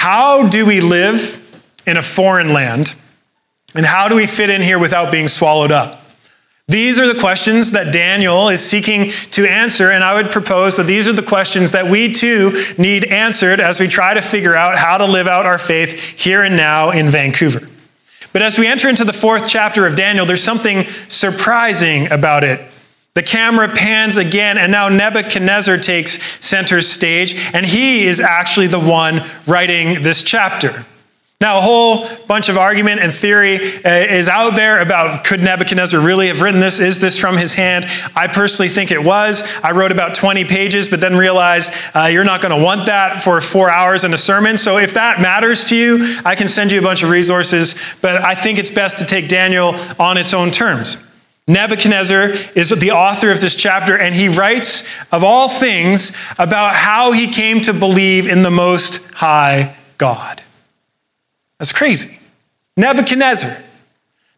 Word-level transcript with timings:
how 0.00 0.48
do 0.48 0.64
we 0.64 0.80
live 0.80 1.36
in 1.86 1.98
a 1.98 2.02
foreign 2.02 2.54
land? 2.54 2.94
And 3.74 3.84
how 3.84 4.08
do 4.08 4.16
we 4.16 4.26
fit 4.26 4.48
in 4.48 4.62
here 4.62 4.78
without 4.78 5.12
being 5.12 5.28
swallowed 5.28 5.70
up? 5.70 6.00
These 6.68 6.98
are 6.98 7.06
the 7.06 7.20
questions 7.20 7.72
that 7.72 7.92
Daniel 7.92 8.48
is 8.48 8.64
seeking 8.64 9.10
to 9.32 9.44
answer, 9.44 9.90
and 9.90 10.02
I 10.02 10.14
would 10.14 10.30
propose 10.30 10.78
that 10.78 10.84
these 10.84 11.06
are 11.06 11.12
the 11.12 11.22
questions 11.22 11.72
that 11.72 11.84
we 11.84 12.12
too 12.12 12.50
need 12.78 13.04
answered 13.04 13.60
as 13.60 13.78
we 13.78 13.88
try 13.88 14.14
to 14.14 14.22
figure 14.22 14.56
out 14.56 14.78
how 14.78 14.96
to 14.96 15.04
live 15.04 15.28
out 15.28 15.44
our 15.44 15.58
faith 15.58 16.18
here 16.18 16.44
and 16.44 16.56
now 16.56 16.92
in 16.92 17.10
Vancouver. 17.10 17.68
But 18.32 18.40
as 18.40 18.58
we 18.58 18.66
enter 18.66 18.88
into 18.88 19.04
the 19.04 19.12
fourth 19.12 19.46
chapter 19.46 19.86
of 19.86 19.96
Daniel, 19.96 20.24
there's 20.24 20.42
something 20.42 20.84
surprising 21.08 22.10
about 22.10 22.42
it. 22.42 22.58
The 23.14 23.22
camera 23.22 23.68
pans 23.68 24.16
again, 24.16 24.56
and 24.56 24.70
now 24.70 24.88
Nebuchadnezzar 24.88 25.78
takes 25.78 26.20
center 26.44 26.80
stage, 26.80 27.34
and 27.34 27.66
he 27.66 28.04
is 28.04 28.20
actually 28.20 28.68
the 28.68 28.78
one 28.78 29.20
writing 29.48 30.02
this 30.02 30.22
chapter. 30.22 30.86
Now, 31.40 31.56
a 31.56 31.60
whole 31.62 32.06
bunch 32.28 32.50
of 32.50 32.58
argument 32.58 33.00
and 33.00 33.10
theory 33.10 33.56
uh, 33.56 33.90
is 33.90 34.28
out 34.28 34.56
there 34.56 34.80
about 34.82 35.24
could 35.24 35.40
Nebuchadnezzar 35.40 35.98
really 35.98 36.28
have 36.28 36.42
written 36.42 36.60
this? 36.60 36.78
Is 36.78 37.00
this 37.00 37.18
from 37.18 37.36
his 37.36 37.54
hand? 37.54 37.86
I 38.14 38.28
personally 38.28 38.68
think 38.68 38.92
it 38.92 39.02
was. 39.02 39.42
I 39.62 39.72
wrote 39.72 39.90
about 39.90 40.14
20 40.14 40.44
pages, 40.44 40.86
but 40.86 41.00
then 41.00 41.16
realized 41.16 41.72
uh, 41.94 42.10
you're 42.12 42.24
not 42.24 42.42
going 42.42 42.56
to 42.56 42.62
want 42.62 42.86
that 42.86 43.22
for 43.22 43.40
four 43.40 43.70
hours 43.70 44.04
in 44.04 44.12
a 44.12 44.18
sermon. 44.18 44.58
So 44.58 44.76
if 44.76 44.92
that 44.94 45.20
matters 45.20 45.64
to 45.66 45.76
you, 45.76 46.20
I 46.26 46.36
can 46.36 46.46
send 46.46 46.72
you 46.72 46.78
a 46.78 46.82
bunch 46.82 47.02
of 47.02 47.08
resources, 47.08 47.74
but 48.02 48.22
I 48.22 48.34
think 48.34 48.58
it's 48.58 48.70
best 48.70 48.98
to 48.98 49.06
take 49.06 49.28
Daniel 49.28 49.74
on 49.98 50.18
its 50.18 50.34
own 50.34 50.50
terms. 50.50 50.98
Nebuchadnezzar 51.48 52.28
is 52.54 52.70
the 52.70 52.92
author 52.92 53.30
of 53.30 53.40
this 53.40 53.54
chapter, 53.54 53.96
and 53.96 54.14
he 54.14 54.28
writes, 54.28 54.86
of 55.10 55.24
all 55.24 55.48
things, 55.48 56.16
about 56.38 56.74
how 56.74 57.12
he 57.12 57.26
came 57.26 57.60
to 57.62 57.72
believe 57.72 58.28
in 58.28 58.42
the 58.42 58.50
Most 58.50 59.04
High 59.14 59.74
God. 59.98 60.42
That's 61.58 61.72
crazy. 61.72 62.18
Nebuchadnezzar, 62.76 63.56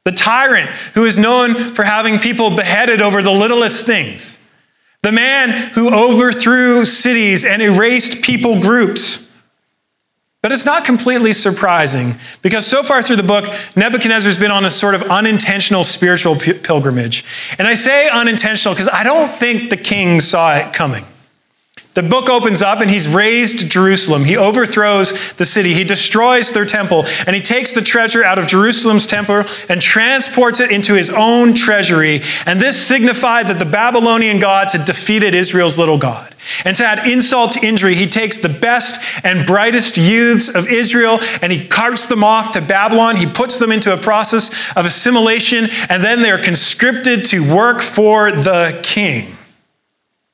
the 0.05 0.13
tyrant 0.13 0.69
who 0.95 1.05
is 1.05 1.17
known 1.19 1.55
for 1.55 1.85
having 1.85 2.19
people 2.19 2.51
beheaded 2.51 3.01
over 3.01 3.23
the 3.23 3.31
littlest 3.31 3.87
things, 3.87 4.39
the 5.03 5.13
man 5.13 5.51
who 5.75 5.95
overthrew 5.95 6.85
cities 6.85 7.45
and 7.45 7.61
erased 7.61 8.23
people 8.23 8.61
groups. 8.61 9.32
But 10.43 10.51
it's 10.51 10.67
not 10.67 10.85
completely 10.85 11.33
surprising 11.33 12.17
because 12.43 12.67
so 12.67 12.83
far 12.83 13.01
through 13.01 13.15
the 13.15 13.23
book, 13.23 13.45
Nebuchadnezzar's 13.77 14.37
been 14.37 14.51
on 14.51 14.65
a 14.65 14.71
sort 14.71 14.97
of 14.97 15.03
unintentional 15.03 15.85
spiritual 15.85 16.35
pilgrimage. 16.35 17.25
And 17.59 17.69
I 17.69 17.75
say 17.75 18.09
unintentional 18.09 18.75
because 18.75 18.89
I 18.89 19.05
don't 19.05 19.29
think 19.29 19.71
the 19.71 19.77
king 19.77 20.19
saw 20.19 20.57
it 20.57 20.73
coming. 20.73 21.05
The 21.95 22.03
book 22.03 22.31
opens 22.31 22.63
up 22.63 22.81
and 22.81 22.91
he's 22.91 23.07
razed 23.07 23.71
Jerusalem. 23.71 24.25
He 24.25 24.37
overthrows 24.37 25.13
the 25.35 25.45
city. 25.45 25.75
He 25.75 25.85
destroys 25.85 26.51
their 26.51 26.65
temple 26.65 27.05
and 27.27 27.37
he 27.37 27.43
takes 27.43 27.75
the 27.75 27.83
treasure 27.83 28.25
out 28.25 28.39
of 28.39 28.47
Jerusalem's 28.47 29.07
temple 29.07 29.45
and 29.69 29.81
transports 29.81 30.61
it 30.61 30.71
into 30.71 30.95
his 30.95 31.11
own 31.11 31.53
treasury. 31.53 32.23
And 32.47 32.59
this 32.59 32.81
signified 32.81 33.49
that 33.49 33.59
the 33.59 33.67
Babylonian 33.67 34.39
gods 34.39 34.73
had 34.73 34.87
defeated 34.87 35.35
Israel's 35.35 35.77
little 35.77 35.99
God. 35.99 36.35
And 36.65 36.75
to 36.77 36.85
add 36.85 37.07
insult 37.07 37.53
to 37.53 37.61
injury, 37.61 37.95
he 37.95 38.07
takes 38.07 38.39
the 38.39 38.49
best 38.49 38.99
and 39.23 39.47
brightest 39.47 39.99
youths 39.99 40.49
of 40.49 40.69
Israel 40.69 41.19
and 41.43 41.53
he 41.53 41.67
carts 41.69 42.07
them 42.07 42.25
off 42.25 42.53
to 42.53 42.63
Babylon. 42.63 43.17
He 43.17 43.27
puts 43.27 43.59
them 43.59 43.71
into 43.71 43.93
a 43.93 43.99
process 43.99 44.51
of 44.77 44.87
assimilation 44.87 45.67
and 45.91 46.03
then 46.03 46.23
they're 46.23 46.43
conscripted 46.43 47.27
to 47.27 47.55
work 47.55 47.83
for 47.83 48.33
the 48.33 48.81
king. 48.83 49.37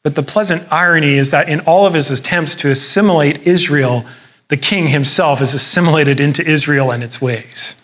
But 0.02 0.14
the 0.14 0.22
pleasant 0.22 0.66
irony 0.70 1.14
is 1.14 1.30
that 1.30 1.48
in 1.48 1.60
all 1.60 1.86
of 1.86 1.94
his 1.94 2.10
attempts 2.10 2.54
to 2.56 2.70
assimilate 2.70 3.46
Israel, 3.46 4.04
the 4.48 4.56
king 4.56 4.88
himself 4.88 5.40
is 5.40 5.54
assimilated 5.54 6.20
into 6.20 6.46
Israel 6.46 6.90
and 6.90 7.02
its 7.02 7.20
ways. 7.20 7.76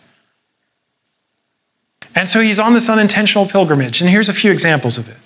And 2.15 2.29
so 2.29 2.41
he's 2.41 2.61
on 2.61 2.73
this 2.73 2.89
unintentional 2.89 3.47
pilgrimage. 3.47 4.01
And 4.01 4.09
here's 4.09 4.29
a 4.29 4.35
few 4.35 4.53
examples 4.53 4.99
of 4.99 5.09
it. 5.09 5.17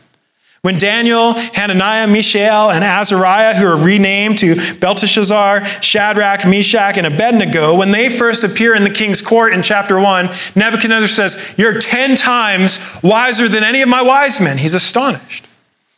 When 0.62 0.76
Daniel, 0.76 1.34
Hananiah, 1.54 2.08
Mishael, 2.08 2.70
and 2.70 2.82
Azariah, 2.82 3.54
who 3.54 3.66
are 3.66 3.80
renamed 3.80 4.38
to 4.38 4.56
Belteshazzar, 4.80 5.64
Shadrach, 5.64 6.44
Meshach, 6.46 6.98
and 6.98 7.06
Abednego, 7.06 7.76
when 7.76 7.92
they 7.92 8.08
first 8.08 8.42
appear 8.42 8.74
in 8.74 8.82
the 8.82 8.90
king's 8.90 9.22
court 9.22 9.52
in 9.52 9.62
chapter 9.62 10.00
1, 10.00 10.28
Nebuchadnezzar 10.56 11.08
says, 11.08 11.54
You're 11.56 11.78
10 11.78 12.16
times 12.16 12.80
wiser 13.04 13.48
than 13.48 13.62
any 13.62 13.82
of 13.82 13.88
my 13.88 14.02
wise 14.02 14.40
men. 14.40 14.58
He's 14.58 14.74
astonished. 14.74 15.47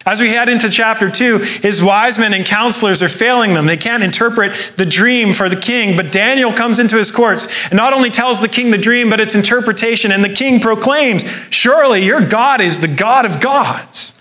As 0.07 0.19
we 0.19 0.31
head 0.31 0.49
into 0.49 0.71
chapter 0.71 1.11
2, 1.11 1.39
his 1.39 1.83
wise 1.83 2.19
men 2.19 2.33
and 2.33 2.45
counselors 2.45 3.03
are 3.03 3.09
failing 3.09 3.53
them. 3.53 3.67
They 3.67 3.77
can't 3.77 4.03
interpret 4.03 4.53
the 4.77 4.87
dream 4.87 5.35
for 5.35 5.51
the 5.51 5.61
king, 5.61 5.95
but 5.95 6.11
Daniel 6.11 6.53
comes 6.53 6.79
into 6.79 6.97
his 6.97 7.11
courts 7.11 7.47
and 7.65 7.75
not 7.75 7.93
only 7.93 8.09
tells 8.09 8.41
the 8.41 8.49
king 8.49 8.71
the 8.71 8.79
dream, 8.79 9.11
but 9.11 9.21
its 9.21 9.35
interpretation. 9.35 10.11
And 10.11 10.25
the 10.25 10.33
king 10.33 10.59
proclaims, 10.59 11.25
Surely 11.51 12.03
your 12.03 12.27
God 12.27 12.63
is 12.63 12.81
the 12.81 12.89
God 12.89 13.27
of 13.27 13.41
gods. 13.41 14.15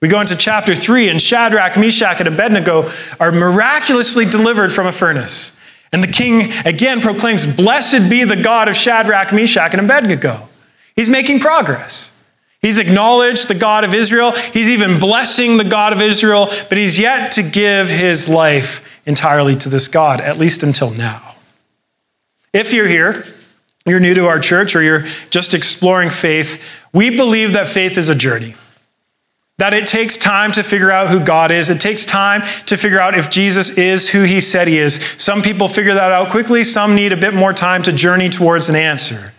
We 0.00 0.08
go 0.08 0.20
into 0.20 0.36
chapter 0.36 0.74
3, 0.74 1.10
and 1.10 1.20
Shadrach, 1.20 1.76
Meshach, 1.76 2.18
and 2.20 2.28
Abednego 2.28 2.90
are 3.20 3.32
miraculously 3.32 4.24
delivered 4.24 4.72
from 4.72 4.86
a 4.86 4.92
furnace. 4.92 5.52
And 5.92 6.02
the 6.02 6.12
king 6.12 6.50
again 6.64 7.00
proclaims, 7.00 7.46
Blessed 7.46 8.08
be 8.08 8.24
the 8.24 8.42
God 8.42 8.68
of 8.68 8.76
Shadrach, 8.76 9.32
Meshach, 9.34 9.72
and 9.72 9.82
Abednego. 9.82 10.48
He's 10.94 11.08
making 11.10 11.40
progress. 11.40 12.10
He's 12.66 12.78
acknowledged 12.78 13.46
the 13.46 13.54
God 13.54 13.84
of 13.84 13.94
Israel. 13.94 14.32
He's 14.32 14.68
even 14.68 14.98
blessing 14.98 15.56
the 15.56 15.62
God 15.62 15.92
of 15.92 16.00
Israel, 16.00 16.46
but 16.68 16.76
he's 16.76 16.98
yet 16.98 17.30
to 17.34 17.44
give 17.44 17.88
his 17.88 18.28
life 18.28 18.82
entirely 19.06 19.54
to 19.54 19.68
this 19.68 19.86
God, 19.86 20.20
at 20.20 20.36
least 20.36 20.64
until 20.64 20.90
now. 20.90 21.36
If 22.52 22.72
you're 22.72 22.88
here, 22.88 23.22
you're 23.86 24.00
new 24.00 24.14
to 24.14 24.26
our 24.26 24.40
church, 24.40 24.74
or 24.74 24.82
you're 24.82 25.02
just 25.30 25.54
exploring 25.54 26.10
faith, 26.10 26.84
we 26.92 27.16
believe 27.16 27.52
that 27.52 27.68
faith 27.68 27.96
is 27.96 28.08
a 28.08 28.16
journey. 28.16 28.56
That 29.58 29.72
it 29.72 29.86
takes 29.86 30.18
time 30.18 30.50
to 30.50 30.64
figure 30.64 30.90
out 30.90 31.06
who 31.06 31.24
God 31.24 31.52
is. 31.52 31.70
It 31.70 31.80
takes 31.80 32.04
time 32.04 32.42
to 32.66 32.76
figure 32.76 32.98
out 32.98 33.16
if 33.16 33.30
Jesus 33.30 33.70
is 33.78 34.08
who 34.08 34.24
he 34.24 34.40
said 34.40 34.66
he 34.66 34.78
is. 34.78 34.98
Some 35.18 35.40
people 35.40 35.68
figure 35.68 35.94
that 35.94 36.10
out 36.10 36.30
quickly, 36.30 36.64
some 36.64 36.96
need 36.96 37.12
a 37.12 37.16
bit 37.16 37.32
more 37.32 37.52
time 37.52 37.84
to 37.84 37.92
journey 37.92 38.28
towards 38.28 38.68
an 38.68 38.74
answer. 38.74 39.32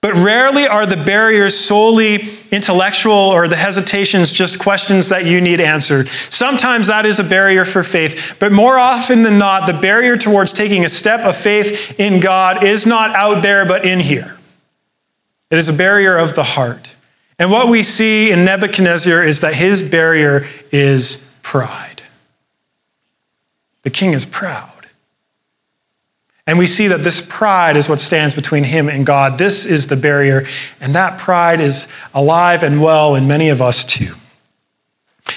But 0.00 0.14
rarely 0.14 0.66
are 0.68 0.86
the 0.86 0.96
barriers 0.96 1.56
solely 1.58 2.28
intellectual 2.52 3.12
or 3.12 3.48
the 3.48 3.56
hesitations 3.56 4.30
just 4.30 4.60
questions 4.60 5.08
that 5.08 5.26
you 5.26 5.40
need 5.40 5.60
answered. 5.60 6.06
Sometimes 6.06 6.86
that 6.86 7.04
is 7.04 7.18
a 7.18 7.24
barrier 7.24 7.64
for 7.64 7.82
faith, 7.82 8.36
but 8.38 8.52
more 8.52 8.78
often 8.78 9.22
than 9.22 9.38
not, 9.38 9.66
the 9.66 9.78
barrier 9.78 10.16
towards 10.16 10.52
taking 10.52 10.84
a 10.84 10.88
step 10.88 11.20
of 11.22 11.36
faith 11.36 11.98
in 11.98 12.20
God 12.20 12.62
is 12.62 12.86
not 12.86 13.10
out 13.10 13.42
there, 13.42 13.66
but 13.66 13.84
in 13.84 13.98
here. 13.98 14.36
It 15.50 15.58
is 15.58 15.68
a 15.68 15.72
barrier 15.72 16.16
of 16.16 16.34
the 16.34 16.44
heart. 16.44 16.94
And 17.40 17.50
what 17.50 17.68
we 17.68 17.82
see 17.82 18.30
in 18.30 18.44
Nebuchadnezzar 18.44 19.24
is 19.24 19.40
that 19.40 19.54
his 19.54 19.82
barrier 19.82 20.46
is 20.70 21.28
pride. 21.42 22.02
The 23.82 23.90
king 23.90 24.12
is 24.12 24.24
proud. 24.24 24.77
And 26.48 26.58
we 26.58 26.66
see 26.66 26.88
that 26.88 27.04
this 27.04 27.20
pride 27.20 27.76
is 27.76 27.90
what 27.90 28.00
stands 28.00 28.32
between 28.32 28.64
him 28.64 28.88
and 28.88 29.04
God. 29.04 29.36
This 29.36 29.66
is 29.66 29.88
the 29.88 29.96
barrier, 29.96 30.46
and 30.80 30.94
that 30.94 31.18
pride 31.20 31.60
is 31.60 31.86
alive 32.14 32.62
and 32.62 32.82
well 32.82 33.14
in 33.14 33.28
many 33.28 33.50
of 33.50 33.60
us 33.60 33.84
too. 33.84 34.14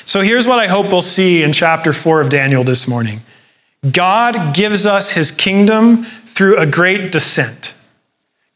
So 0.05 0.22
here's 0.22 0.47
what 0.47 0.57
I 0.57 0.67
hope 0.67 0.89
we'll 0.89 1.01
see 1.01 1.44
in 1.44 1.51
chapter 1.51 1.91
4 1.91 2.22
of 2.22 2.29
Daniel 2.29 2.63
this 2.63 2.88
morning 2.88 3.19
God 3.91 4.55
gives 4.55 4.85
us 4.85 5.11
his 5.11 5.31
kingdom 5.31 6.03
through 6.03 6.57
a 6.57 6.66
great 6.66 7.11
descent. 7.11 7.75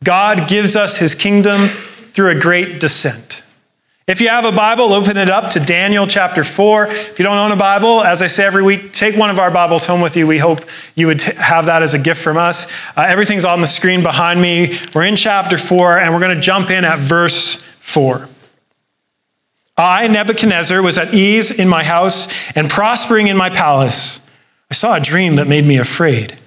God 0.02 0.48
gives 0.48 0.78
us 0.78 0.96
his 0.96 1.14
kingdom 1.14 1.68
through 1.68 2.30
a 2.30 2.40
great 2.40 2.80
descent. 2.80 3.44
If 4.08 4.22
you 4.22 4.30
have 4.30 4.46
a 4.46 4.52
Bible, 4.52 4.94
open 4.94 5.18
it 5.18 5.32
up 5.32 5.50
to 5.54 5.60
Daniel 5.60 6.06
chapter 6.06 6.44
4. 6.44 6.86
If 6.86 7.18
you 7.18 7.26
don't 7.26 7.40
own 7.40 7.52
a 7.52 7.56
Bible, 7.56 8.04
as 8.04 8.22
I 8.22 8.28
say 8.28 8.46
every 8.46 8.62
week, 8.62 8.94
take 8.94 9.18
one 9.18 9.32
of 9.32 9.40
our 9.40 9.50
Bibles 9.50 9.88
home 9.88 10.00
with 10.00 10.16
you. 10.16 10.28
We 10.28 10.38
hope 10.38 10.60
you 10.94 11.08
would 11.08 11.24
have 11.24 11.66
that 11.66 11.82
as 11.82 11.96
a 11.96 11.98
gift 12.00 12.22
from 12.22 12.38
us. 12.38 12.72
Uh, 12.96 13.08
everything's 13.10 13.46
on 13.46 13.62
the 13.62 13.68
screen 13.68 14.04
behind 14.04 14.40
me. 14.40 14.78
We're 14.94 15.06
in 15.06 15.16
chapter 15.16 15.58
4, 15.58 15.98
and 15.98 16.14
we're 16.14 16.20
going 16.20 16.36
to 16.36 16.40
jump 16.40 16.70
in 16.70 16.86
at 16.86 17.00
verse 17.00 17.56
4. 17.80 18.30
I, 19.76 20.08
Nebuchadnezzar, 20.08 20.84
was 20.84 21.00
at 21.00 21.12
ease 21.12 21.50
in 21.50 21.68
my 21.68 21.84
house 21.84 22.28
and 22.56 22.70
prospering 22.70 23.26
in 23.26 23.36
my 23.36 23.50
palace. 23.50 24.20
I 24.70 24.76
saw 24.76 24.98
a 24.98 25.02
dream 25.02 25.38
that 25.38 25.48
made 25.48 25.66
me 25.66 25.80
afraid. 25.80 26.38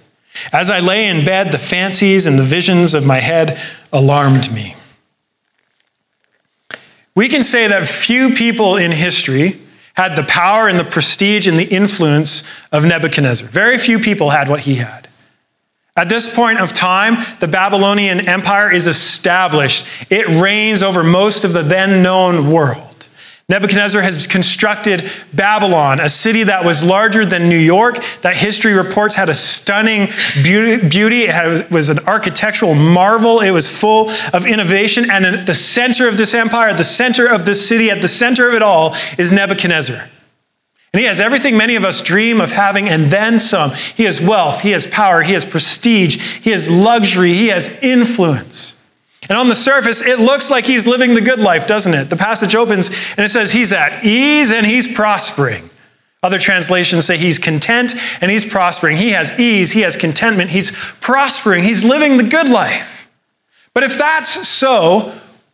As 0.53 0.71
I 0.71 0.79
lay 0.79 1.09
in 1.09 1.25
bed, 1.25 1.51
the 1.51 1.59
fancies 1.59 2.25
and 2.25 2.39
the 2.39 2.45
visions 2.45 2.95
of 2.95 3.05
my 3.05 3.19
head 3.19 3.59
alarmed 3.93 4.53
me. 4.53 4.77
We 7.19 7.29
can 7.29 7.43
say 7.43 7.67
that 7.67 7.89
few 7.89 8.33
people 8.33 8.77
in 8.77 8.93
history 8.93 9.59
had 9.95 10.15
the 10.15 10.23
power 10.23 10.69
and 10.69 10.79
the 10.79 10.85
prestige 10.85 11.49
and 11.49 11.59
the 11.59 11.65
influence 11.65 12.45
of 12.71 12.87
Nebuchadnezzar. 12.87 13.49
Very 13.49 13.77
few 13.77 13.99
people 13.99 14.31
had 14.31 14.49
what 14.49 14.61
he 14.61 14.77
had. 14.77 15.09
At 15.97 16.09
this 16.09 16.33
point 16.33 16.61
of 16.61 16.73
time, 16.73 17.17
the 17.41 17.49
Babylonian 17.49 18.29
Empire 18.29 18.71
is 18.71 18.87
established. 18.87 19.85
It 20.09 20.29
reigns 20.41 20.81
over 20.81 21.03
most 21.03 21.43
of 21.43 21.53
the 21.53 21.63
then 21.63 22.05
known 22.05 22.53
world. 22.53 22.98
Nebuchadnezzar 23.51 24.03
has 24.03 24.27
constructed 24.27 25.11
Babylon, 25.33 26.01
a 26.01 26.09
city 26.11 26.45
that 26.45 26.67
was 26.67 26.85
larger 26.85 27.25
than 27.25 27.49
New 27.49 27.57
York, 27.57 27.97
that 28.21 28.37
history 28.37 28.75
reports 28.75 29.15
had 29.15 29.31
a 29.31 29.35
stunning 29.35 30.09
beauty. 30.43 31.23
It 31.23 31.71
was 31.71 31.89
an 31.89 31.99
architectural 32.01 32.75
marvel. 32.75 33.41
It 33.41 33.51
was 33.51 33.67
full 33.71 34.11
of 34.35 34.45
innovation. 34.45 35.11
And 35.11 35.25
at 35.25 35.47
the 35.47 35.55
center 35.55 36.07
of 36.07 36.19
this 36.19 36.35
empire, 36.35 36.75
the 36.75 36.85
center 36.85 37.27
of 37.27 37.47
this 37.47 37.67
city, 37.67 37.91
at 37.91 38.03
the 38.03 38.09
center 38.09 38.51
of 38.51 38.55
it 38.55 38.61
all, 38.61 38.95
is 39.17 39.33
Nebuchadnezzar. 39.33 39.97
And 40.93 41.01
he 41.01 41.07
has 41.07 41.19
everything 41.19 41.57
many 41.57 41.75
of 41.75 41.87
us 41.87 42.03
dream 42.03 42.43
of 42.43 42.53
having, 42.53 42.87
and 42.87 43.07
then 43.07 43.39
some. 43.39 43.71
He 43.71 44.05
has 44.05 44.21
wealth, 44.21 44.61
he 44.61 44.73
has 44.73 44.87
power, 44.87 45.23
he 45.23 45.33
has 45.33 45.47
prestige, 45.47 46.17
he 46.43 46.51
has 46.51 46.71
luxury, 46.71 47.33
he 47.33 47.49
has 47.49 47.71
influence. 47.81 48.75
And 49.29 49.37
on 49.37 49.49
the 49.49 49.55
surface, 49.55 50.03
it 50.03 50.19
looks 50.19 50.51
like 50.51 50.67
he's 50.67 50.87
living 50.87 51.15
the 51.15 51.21
good 51.21 51.41
life, 51.41 51.67
doesn't 51.67 51.93
it? 51.93 52.05
The 52.05 52.17
passage 52.17 52.55
opens 52.55 52.89
and 52.89 53.21
it 53.21 53.29
says 53.29 53.53
he's 53.53 53.73
at 53.73 54.05
ease 54.05 54.51
and 54.51 54.67
he's 54.67 54.87
prospering. 54.87 55.69
Other 56.23 56.39
translations 56.39 57.07
say 57.07 57.17
he's 57.17 57.39
content 57.39 57.95
and 58.21 58.31
he's 58.31 58.45
prospering. 58.45 58.97
He 58.97 59.11
has 59.11 59.39
ease, 59.39 59.71
he 59.71 59.83
has 59.83 59.97
contentment, 59.97 60.51
he's 60.51 60.71
prospering, 61.01 61.63
he's 61.63 61.85
living 61.85 62.17
the 62.17 62.25
good 62.25 62.49
life. 62.49 63.09
But 63.75 63.85
if 63.85 63.99
that's 63.99 64.49
so, 64.49 65.13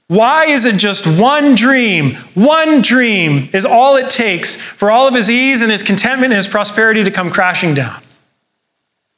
why 0.09 0.47
is 0.47 0.65
it 0.65 0.77
just 0.77 1.07
one 1.07 1.55
dream? 1.55 2.15
One 2.35 2.81
dream 2.81 3.51
is 3.53 3.65
all 3.65 3.97
it 3.97 4.09
takes 4.09 4.57
for 4.57 4.91
all 4.91 5.09
of 5.09 5.15
his 5.15 5.31
ease 5.31 5.63
and 5.63 5.71
his 5.71 5.83
contentment 5.83 6.33
and 6.33 6.37
his 6.37 6.47
prosperity 6.47 7.05
to 7.05 7.11
come 7.11 7.31
crashing 7.31 7.75
down. 7.75 8.01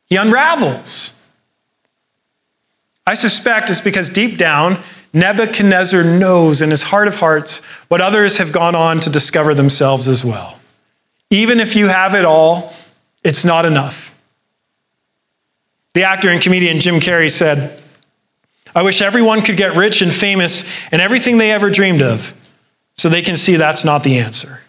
He 0.09 0.17
unravels. 0.17 1.16
I 3.07 3.15
suspect 3.15 3.71
it's 3.71 3.81
because 3.81 4.11
deep 4.11 4.37
down, 4.37 4.79
Nebuchadnezzar 5.13 6.03
knows 6.03 6.61
in 6.61 6.71
his 6.71 6.83
heart 6.83 7.09
of 7.09 7.17
hearts 7.17 7.61
what 7.89 8.01
others 8.01 8.39
have 8.39 8.53
gone 8.53 8.75
on 8.75 9.01
to 9.01 9.11
discover 9.11 9.55
themselves 9.55 10.09
as 10.09 10.25
well. 10.25 10.59
Even 11.31 11.61
if 11.61 11.77
you 11.77 11.89
have 11.89 12.15
it 12.15 12.25
all, 12.25 12.73
it's 13.25 13.45
not 13.45 13.65
enough. 13.65 14.15
The 15.95 16.05
actor 16.05 16.29
and 16.29 16.43
comedian 16.43 16.81
Jim 16.81 16.97
Carrey 16.97 17.31
said, 17.31 17.83
I 18.75 18.83
wish 18.83 19.01
everyone 19.01 19.41
could 19.41 19.57
get 19.57 19.77
rich 19.77 20.03
and 20.03 20.13
famous 20.13 20.69
and 20.93 21.01
everything 21.01 21.39
they 21.39 21.51
ever 21.53 21.71
dreamed 21.71 22.03
of 22.03 22.35
so 22.95 23.09
they 23.09 23.23
can 23.23 23.37
see 23.37 23.57
that's 23.57 23.85
not 23.85 24.03
the 24.05 24.19
answer. 24.19 24.61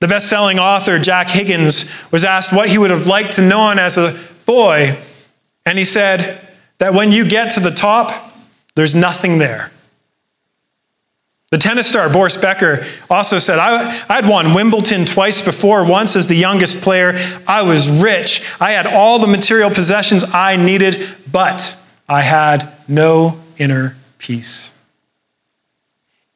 The 0.00 0.08
best 0.08 0.28
selling 0.28 0.58
author 0.58 0.98
Jack 0.98 1.28
Higgins 1.28 1.90
was 2.10 2.24
asked 2.24 2.52
what 2.52 2.70
he 2.70 2.78
would 2.78 2.90
have 2.90 3.06
liked 3.06 3.34
to 3.34 3.42
know 3.42 3.70
as 3.70 3.98
a 3.98 4.18
boy, 4.46 4.98
and 5.66 5.78
he 5.78 5.84
said, 5.84 6.40
that 6.80 6.94
when 6.94 7.12
you 7.12 7.28
get 7.28 7.52
to 7.52 7.60
the 7.60 7.70
top, 7.70 8.10
there's 8.74 8.94
nothing 8.94 9.38
there. 9.38 9.70
The 11.50 11.58
tennis 11.58 11.88
star 11.88 12.10
Boris 12.10 12.36
Becker 12.36 12.84
also 13.10 13.38
said, 13.38 13.58
I, 13.58 14.04
I'd 14.08 14.28
won 14.28 14.54
Wimbledon 14.54 15.04
twice 15.04 15.42
before, 15.42 15.84
once 15.84 16.16
as 16.16 16.26
the 16.26 16.36
youngest 16.36 16.80
player. 16.80 17.14
I 17.46 17.62
was 17.62 18.02
rich. 18.02 18.42
I 18.60 18.72
had 18.72 18.86
all 18.86 19.18
the 19.18 19.26
material 19.26 19.68
possessions 19.68 20.24
I 20.32 20.56
needed, 20.56 21.04
but 21.30 21.76
I 22.08 22.22
had 22.22 22.72
no 22.88 23.40
inner 23.58 23.96
peace. 24.18 24.72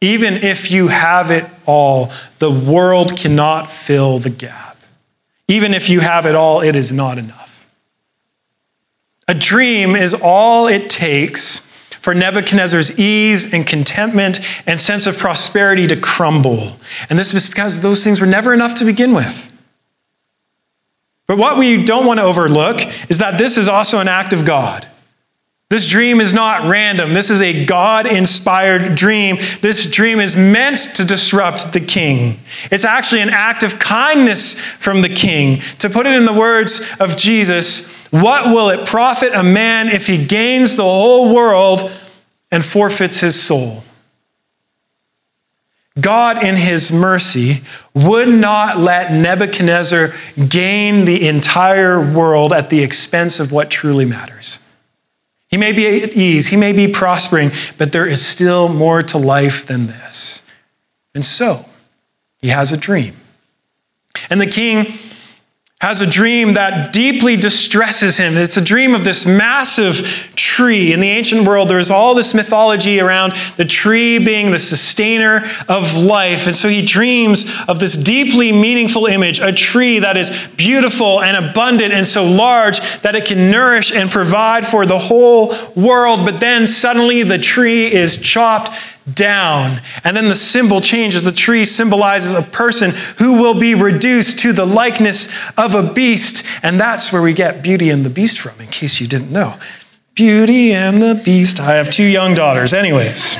Even 0.01 0.35
if 0.35 0.71
you 0.71 0.89
have 0.89 1.31
it 1.31 1.47
all, 1.65 2.13
the 2.39 2.51
world 2.51 3.17
cannot 3.17 3.71
fill 3.71 4.19
the 4.19 4.31
gap. 4.31 4.77
Even 5.49 5.73
if 5.73 5.89
you 5.89 6.01
have 6.01 6.27
it 6.27 6.35
all, 6.35 6.61
it 6.61 6.77
is 6.77 6.93
not 6.93 7.19
enough. 7.19 7.44
A 9.29 9.35
dream 9.35 9.97
is 9.97 10.15
all 10.15 10.67
it 10.67 10.91
takes 10.91 11.61
for 11.91 12.15
Nebuchadnezzar's 12.15 12.99
ease 12.99 13.53
and 13.53 13.67
contentment 13.67 14.41
and 14.67 14.79
sense 14.79 15.07
of 15.07 15.17
prosperity 15.17 15.87
to 15.87 15.99
crumble. 15.99 16.77
And 17.09 17.19
this 17.19 17.33
is 17.33 17.49
because 17.49 17.81
those 17.81 18.05
things 18.05 18.21
were 18.21 18.27
never 18.27 18.53
enough 18.53 18.75
to 18.77 18.85
begin 18.85 19.15
with. 19.15 19.51
But 21.27 21.39
what 21.39 21.59
we 21.59 21.83
don't 21.83 22.07
want 22.07 22.21
to 22.21 22.25
overlook 22.25 22.81
is 23.09 23.19
that 23.19 23.39
this 23.39 23.57
is 23.57 23.69
also 23.69 23.99
an 23.99 24.09
act 24.09 24.35
of 24.35 24.45
God. 24.45 24.87
This 25.75 25.89
dream 25.89 26.21
is 26.21 26.33
not 26.33 26.71
random. 26.71 27.15
This 27.15 27.31
is 27.31 27.43
a 27.43 27.67
God 27.67 28.07
inspired 28.07 28.95
dream. 28.95 29.39
This 29.61 29.91
dream 29.91 30.21
is 30.21 30.37
meant 30.37 30.79
to 30.95 31.05
disrupt 31.05 31.73
the 31.73 31.81
king. 31.81 32.37
It's 32.71 32.85
actually 32.85 33.23
an 33.23 33.31
act 33.31 33.65
of 33.65 33.81
kindness 33.81 34.57
from 34.57 35.03
the 35.03 35.09
king. 35.09 35.59
To 35.81 35.91
put 35.91 36.07
it 36.07 36.15
in 36.15 36.27
the 36.27 36.33
words 36.33 36.81
of 37.01 37.17
Jesus, 37.17 37.89
what 38.13 38.55
will 38.55 38.69
it 38.69 38.87
profit 38.87 39.35
a 39.35 39.43
man 39.43 39.89
if 39.89 40.07
he 40.07 40.25
gains 40.25 40.77
the 40.77 40.85
whole 40.85 41.35
world 41.35 41.91
and 42.53 42.65
forfeits 42.65 43.19
his 43.19 43.35
soul? 43.43 43.83
God, 46.01 46.45
in 46.45 46.55
his 46.55 46.93
mercy, 46.93 47.65
would 47.95 48.29
not 48.29 48.79
let 48.79 49.11
Nebuchadnezzar 49.11 50.11
gain 50.49 51.05
the 51.05 51.27
entire 51.27 51.99
world 52.01 52.53
at 52.53 52.71
the 52.71 52.81
expense 52.81 53.41
of 53.41 53.51
what 53.51 53.71
truly 53.71 54.05
matters. 54.05 54.61
He 55.55 55.59
may 55.59 55.71
be 55.71 56.03
at 56.03 56.15
ease, 56.15 56.49
he 56.49 56.57
may 56.57 56.73
be 56.73 56.89
prospering, 56.89 57.53
but 57.79 57.93
there 57.93 58.09
is 58.09 58.27
still 58.27 58.69
more 58.69 59.03
to 59.03 59.19
life 59.19 59.65
than 59.65 59.87
this. 59.87 60.43
And 61.15 61.25
so, 61.25 61.61
he 62.43 62.49
has 62.49 62.73
a 62.73 62.77
dream. 62.77 63.15
And 64.29 64.41
the 64.41 64.49
king 64.49 64.87
has 65.85 66.01
a 66.01 66.07
dream 66.07 66.55
that 66.55 66.95
deeply 66.95 67.37
distresses 67.37 68.17
him. 68.17 68.39
It's 68.39 68.57
a 68.57 68.65
dream 68.65 68.95
of 68.95 69.05
this 69.05 69.27
massive 69.27 70.33
tree. 70.35 70.95
In 70.95 71.01
the 71.01 71.11
ancient 71.11 71.47
world, 71.47 71.69
there 71.69 71.77
was 71.77 71.91
all 71.91 72.15
this 72.15 72.33
mythology 72.33 73.01
around 73.01 73.35
the 73.59 73.67
tree 73.67 74.19
being 74.19 74.51
the 74.51 74.59
sustainer 74.59 75.43
of 75.69 75.99
life. 75.99 76.47
And 76.47 76.57
so 76.57 76.71
he 76.71 76.87
dreams 76.87 77.45
of 77.69 77.81
this 77.81 77.99
deeply 77.99 78.51
meaningful 78.51 79.05
image 79.05 79.41
a 79.41 79.53
tree 79.53 79.99
that 79.99 80.17
is 80.17 80.31
beautiful 80.57 81.21
and 81.21 81.51
abundant 81.51 81.93
and 81.93 82.07
so 82.07 82.25
large 82.25 82.81
that 83.03 83.15
it 83.15 83.27
can 83.27 83.51
nourish 83.51 83.93
and 83.93 84.11
provide 84.11 84.67
for 84.67 84.87
the 84.87 84.99
whole 84.99 85.53
world. 85.77 86.25
But 86.25 86.41
then 86.41 86.67
suddenly 86.67 87.25
the 87.25 87.37
tree 87.37 87.93
is 87.93 88.17
chopped 88.17 88.73
down. 89.13 89.81
And 90.03 90.17
then 90.17 90.29
the 90.29 90.35
symbol 90.35 90.81
changes. 90.81 91.25
The 91.25 91.33
tree 91.33 91.65
symbolizes 91.65 92.33
a 92.33 92.43
person 92.43 92.93
who 93.19 93.41
will 93.41 93.59
be 93.59 93.75
reduced 93.75 94.39
to 94.41 94.53
the 94.53 94.65
likeness 94.65 95.29
of 95.57 95.75
a 95.75 95.93
beast. 95.93 96.45
And 96.63 96.81
that's 96.81 97.13
where 97.13 97.23
we 97.23 97.35
get 97.35 97.63
Beauty 97.63 97.91
and 97.91 98.05
the 98.05 98.11
Beast 98.11 98.39
from, 98.39 98.59
in 98.61 98.69
case 98.69 99.01
you 99.01 99.07
didn't 99.07 99.31
know. 99.31 99.57
Beauty 100.15 100.73
and 100.73 101.03
the 101.03 101.21
Beast. 101.25 101.61
I 101.61 101.75
have 101.75 101.91
two 101.91 102.05
young 102.05 102.35
daughters. 102.35 102.73
Anyways, 102.73 103.37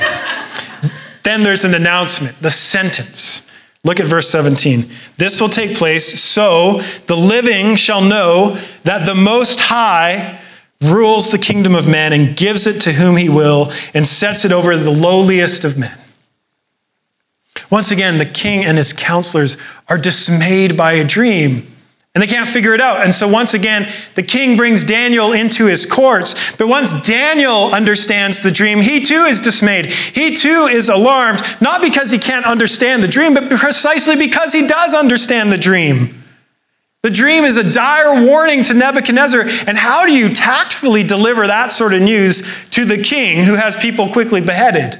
then 1.23 1.43
there's 1.43 1.65
an 1.65 1.73
announcement, 1.73 2.39
the 2.41 2.49
sentence. 2.49 3.49
Look 3.83 3.99
at 3.99 4.07
verse 4.07 4.29
17. 4.29 4.85
This 5.17 5.39
will 5.39 5.49
take 5.49 5.77
place 5.77 6.19
so 6.19 6.79
the 7.05 7.15
living 7.15 7.75
shall 7.75 8.01
know 8.01 8.55
that 8.83 9.05
the 9.05 9.15
Most 9.15 9.61
High 9.61 10.39
rules 10.83 11.31
the 11.31 11.37
kingdom 11.37 11.75
of 11.75 11.89
men 11.89 12.13
and 12.13 12.35
gives 12.35 12.67
it 12.67 12.81
to 12.81 12.93
whom 12.93 13.15
he 13.15 13.29
will 13.29 13.71
and 13.93 14.05
sets 14.05 14.45
it 14.45 14.51
over 14.51 14.75
the 14.75 14.91
lowliest 14.91 15.63
of 15.63 15.77
men. 15.77 15.97
Once 17.71 17.91
again, 17.91 18.17
the 18.17 18.25
king 18.25 18.63
and 18.63 18.77
his 18.77 18.93
counselors 18.93 19.57
are 19.87 19.97
dismayed 19.97 20.77
by 20.77 20.93
a 20.93 21.03
dream 21.03 21.65
and 22.15 22.21
they 22.21 22.27
can't 22.27 22.47
figure 22.47 22.73
it 22.73 22.79
out. 22.79 23.03
And 23.03 23.13
so, 23.13 23.27
once 23.27 23.53
again, 23.53 23.91
the 24.15 24.23
king 24.23 24.55
brings 24.55 24.85
Daniel 24.85 25.33
into 25.33 25.65
his 25.65 25.85
courts. 25.85 26.33
But 26.55 26.69
once 26.69 26.93
Daniel 27.01 27.73
understands 27.73 28.41
the 28.41 28.51
dream, 28.51 28.79
he 28.79 29.01
too 29.01 29.23
is 29.23 29.41
dismayed. 29.41 29.87
He 29.87 30.33
too 30.33 30.69
is 30.71 30.87
alarmed, 30.87 31.41
not 31.59 31.81
because 31.81 32.11
he 32.11 32.17
can't 32.17 32.45
understand 32.45 33.03
the 33.03 33.09
dream, 33.09 33.33
but 33.33 33.49
precisely 33.49 34.15
because 34.15 34.53
he 34.53 34.65
does 34.65 34.93
understand 34.93 35.51
the 35.51 35.57
dream. 35.57 36.21
The 37.05 37.11
dream 37.11 37.43
is 37.43 37.55
a 37.57 37.71
dire 37.71 38.25
warning 38.25 38.63
to 38.63 38.73
Nebuchadnezzar. 38.73 39.41
And 39.67 39.77
how 39.77 40.07
do 40.07 40.11
you 40.11 40.33
tactfully 40.33 41.03
deliver 41.03 41.45
that 41.45 41.69
sort 41.69 41.93
of 41.93 42.01
news 42.01 42.41
to 42.71 42.83
the 42.83 42.97
king 42.97 43.43
who 43.43 43.53
has 43.53 43.75
people 43.75 44.09
quickly 44.09 44.41
beheaded? 44.41 44.99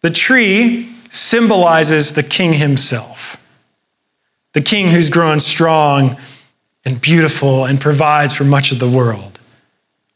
The 0.00 0.08
tree 0.08 0.90
symbolizes 1.10 2.14
the 2.14 2.22
king 2.22 2.54
himself, 2.54 3.36
the 4.54 4.62
king 4.62 4.88
who's 4.88 5.10
grown 5.10 5.40
strong 5.40 6.16
and 6.86 7.02
beautiful 7.02 7.66
and 7.66 7.78
provides 7.78 8.34
for 8.34 8.44
much 8.44 8.72
of 8.72 8.78
the 8.78 8.88
world. 8.88 9.38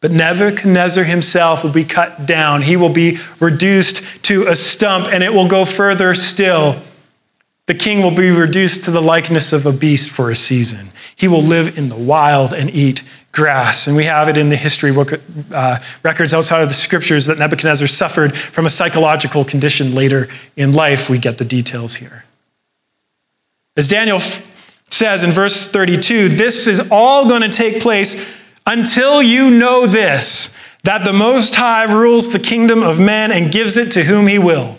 But 0.00 0.10
Nebuchadnezzar 0.10 1.04
himself 1.04 1.62
will 1.62 1.70
be 1.70 1.84
cut 1.84 2.24
down. 2.24 2.62
He 2.62 2.78
will 2.78 2.88
be 2.88 3.18
reduced 3.40 4.02
to 4.22 4.46
a 4.46 4.56
stump, 4.56 5.12
and 5.12 5.22
it 5.22 5.34
will 5.34 5.48
go 5.48 5.66
further 5.66 6.14
still. 6.14 6.80
The 7.70 7.76
king 7.76 8.02
will 8.02 8.10
be 8.10 8.32
reduced 8.32 8.82
to 8.86 8.90
the 8.90 9.00
likeness 9.00 9.52
of 9.52 9.64
a 9.64 9.72
beast 9.72 10.10
for 10.10 10.28
a 10.28 10.34
season. 10.34 10.90
He 11.14 11.28
will 11.28 11.40
live 11.40 11.78
in 11.78 11.88
the 11.88 11.94
wild 11.94 12.52
and 12.52 12.68
eat 12.68 13.04
grass. 13.30 13.86
And 13.86 13.94
we 13.94 14.02
have 14.06 14.26
it 14.26 14.36
in 14.36 14.48
the 14.48 14.56
history 14.56 14.90
uh, 14.90 15.78
records 16.02 16.34
outside 16.34 16.62
of 16.62 16.68
the 16.68 16.74
scriptures 16.74 17.26
that 17.26 17.38
Nebuchadnezzar 17.38 17.86
suffered 17.86 18.34
from 18.34 18.66
a 18.66 18.70
psychological 18.70 19.44
condition 19.44 19.94
later 19.94 20.26
in 20.56 20.72
life. 20.72 21.08
We 21.08 21.18
get 21.18 21.38
the 21.38 21.44
details 21.44 21.94
here. 21.94 22.24
As 23.76 23.86
Daniel 23.86 24.18
says 24.88 25.22
in 25.22 25.30
verse 25.30 25.68
32, 25.68 26.30
this 26.30 26.66
is 26.66 26.88
all 26.90 27.28
going 27.28 27.42
to 27.42 27.56
take 27.56 27.80
place 27.80 28.20
until 28.66 29.22
you 29.22 29.48
know 29.48 29.86
this 29.86 30.56
that 30.82 31.04
the 31.04 31.12
Most 31.12 31.54
High 31.54 31.84
rules 31.84 32.32
the 32.32 32.40
kingdom 32.40 32.82
of 32.82 32.98
men 32.98 33.30
and 33.30 33.52
gives 33.52 33.76
it 33.76 33.92
to 33.92 34.02
whom 34.02 34.26
he 34.26 34.40
will. 34.40 34.76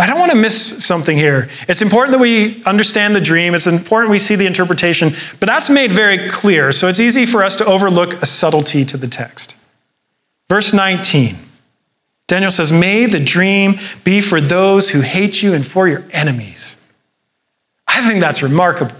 But 0.00 0.08
I 0.08 0.12
don't 0.12 0.20
want 0.20 0.32
to 0.32 0.38
miss 0.38 0.82
something 0.82 1.14
here. 1.14 1.50
It's 1.68 1.82
important 1.82 2.12
that 2.12 2.22
we 2.22 2.64
understand 2.64 3.14
the 3.14 3.20
dream, 3.20 3.54
it's 3.54 3.66
important 3.66 4.10
we 4.10 4.18
see 4.18 4.34
the 4.34 4.46
interpretation, 4.46 5.10
but 5.40 5.46
that's 5.46 5.68
made 5.68 5.92
very 5.92 6.26
clear. 6.26 6.72
So 6.72 6.88
it's 6.88 7.00
easy 7.00 7.26
for 7.26 7.44
us 7.44 7.54
to 7.56 7.66
overlook 7.66 8.14
a 8.14 8.24
subtlety 8.24 8.86
to 8.86 8.96
the 8.96 9.06
text. 9.06 9.56
Verse 10.48 10.72
19 10.72 11.36
Daniel 12.28 12.50
says, 12.50 12.72
May 12.72 13.04
the 13.04 13.20
dream 13.20 13.74
be 14.02 14.22
for 14.22 14.40
those 14.40 14.88
who 14.88 15.02
hate 15.02 15.42
you 15.42 15.52
and 15.52 15.66
for 15.66 15.86
your 15.86 16.02
enemies. 16.12 16.78
I 17.86 18.00
think 18.00 18.20
that's 18.20 18.42
remarkable. 18.42 18.96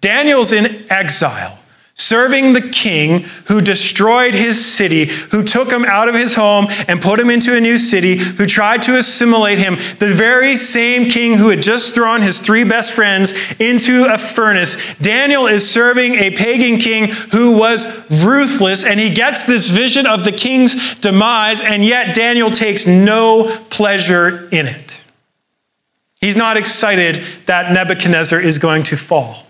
Daniel's 0.00 0.52
in 0.52 0.90
exile 0.90 1.56
serving 2.00 2.52
the 2.52 2.68
king 2.70 3.20
who 3.46 3.60
destroyed 3.60 4.34
his 4.34 4.64
city, 4.64 5.06
who 5.30 5.42
took 5.42 5.70
him 5.70 5.84
out 5.84 6.08
of 6.08 6.14
his 6.14 6.34
home 6.34 6.66
and 6.88 7.00
put 7.00 7.20
him 7.20 7.30
into 7.30 7.56
a 7.56 7.60
new 7.60 7.76
city, 7.76 8.16
who 8.16 8.46
tried 8.46 8.82
to 8.82 8.96
assimilate 8.96 9.58
him, 9.58 9.74
the 9.98 10.12
very 10.14 10.56
same 10.56 11.08
king 11.08 11.34
who 11.34 11.48
had 11.48 11.62
just 11.62 11.94
thrown 11.94 12.22
his 12.22 12.40
three 12.40 12.64
best 12.64 12.94
friends 12.94 13.32
into 13.58 14.06
a 14.06 14.18
furnace. 14.18 14.76
Daniel 15.00 15.46
is 15.46 15.68
serving 15.68 16.14
a 16.14 16.30
pagan 16.30 16.78
king 16.78 17.08
who 17.32 17.56
was 17.56 17.86
ruthless, 18.24 18.84
and 18.84 18.98
he 18.98 19.10
gets 19.10 19.44
this 19.44 19.68
vision 19.68 20.06
of 20.06 20.24
the 20.24 20.32
king's 20.32 20.94
demise, 20.96 21.60
and 21.60 21.84
yet 21.84 22.14
Daniel 22.14 22.50
takes 22.50 22.86
no 22.86 23.48
pleasure 23.70 24.48
in 24.50 24.66
it. 24.66 25.00
He's 26.20 26.36
not 26.36 26.56
excited 26.56 27.16
that 27.46 27.72
Nebuchadnezzar 27.72 28.38
is 28.38 28.58
going 28.58 28.82
to 28.84 28.96
fall. 28.96 29.46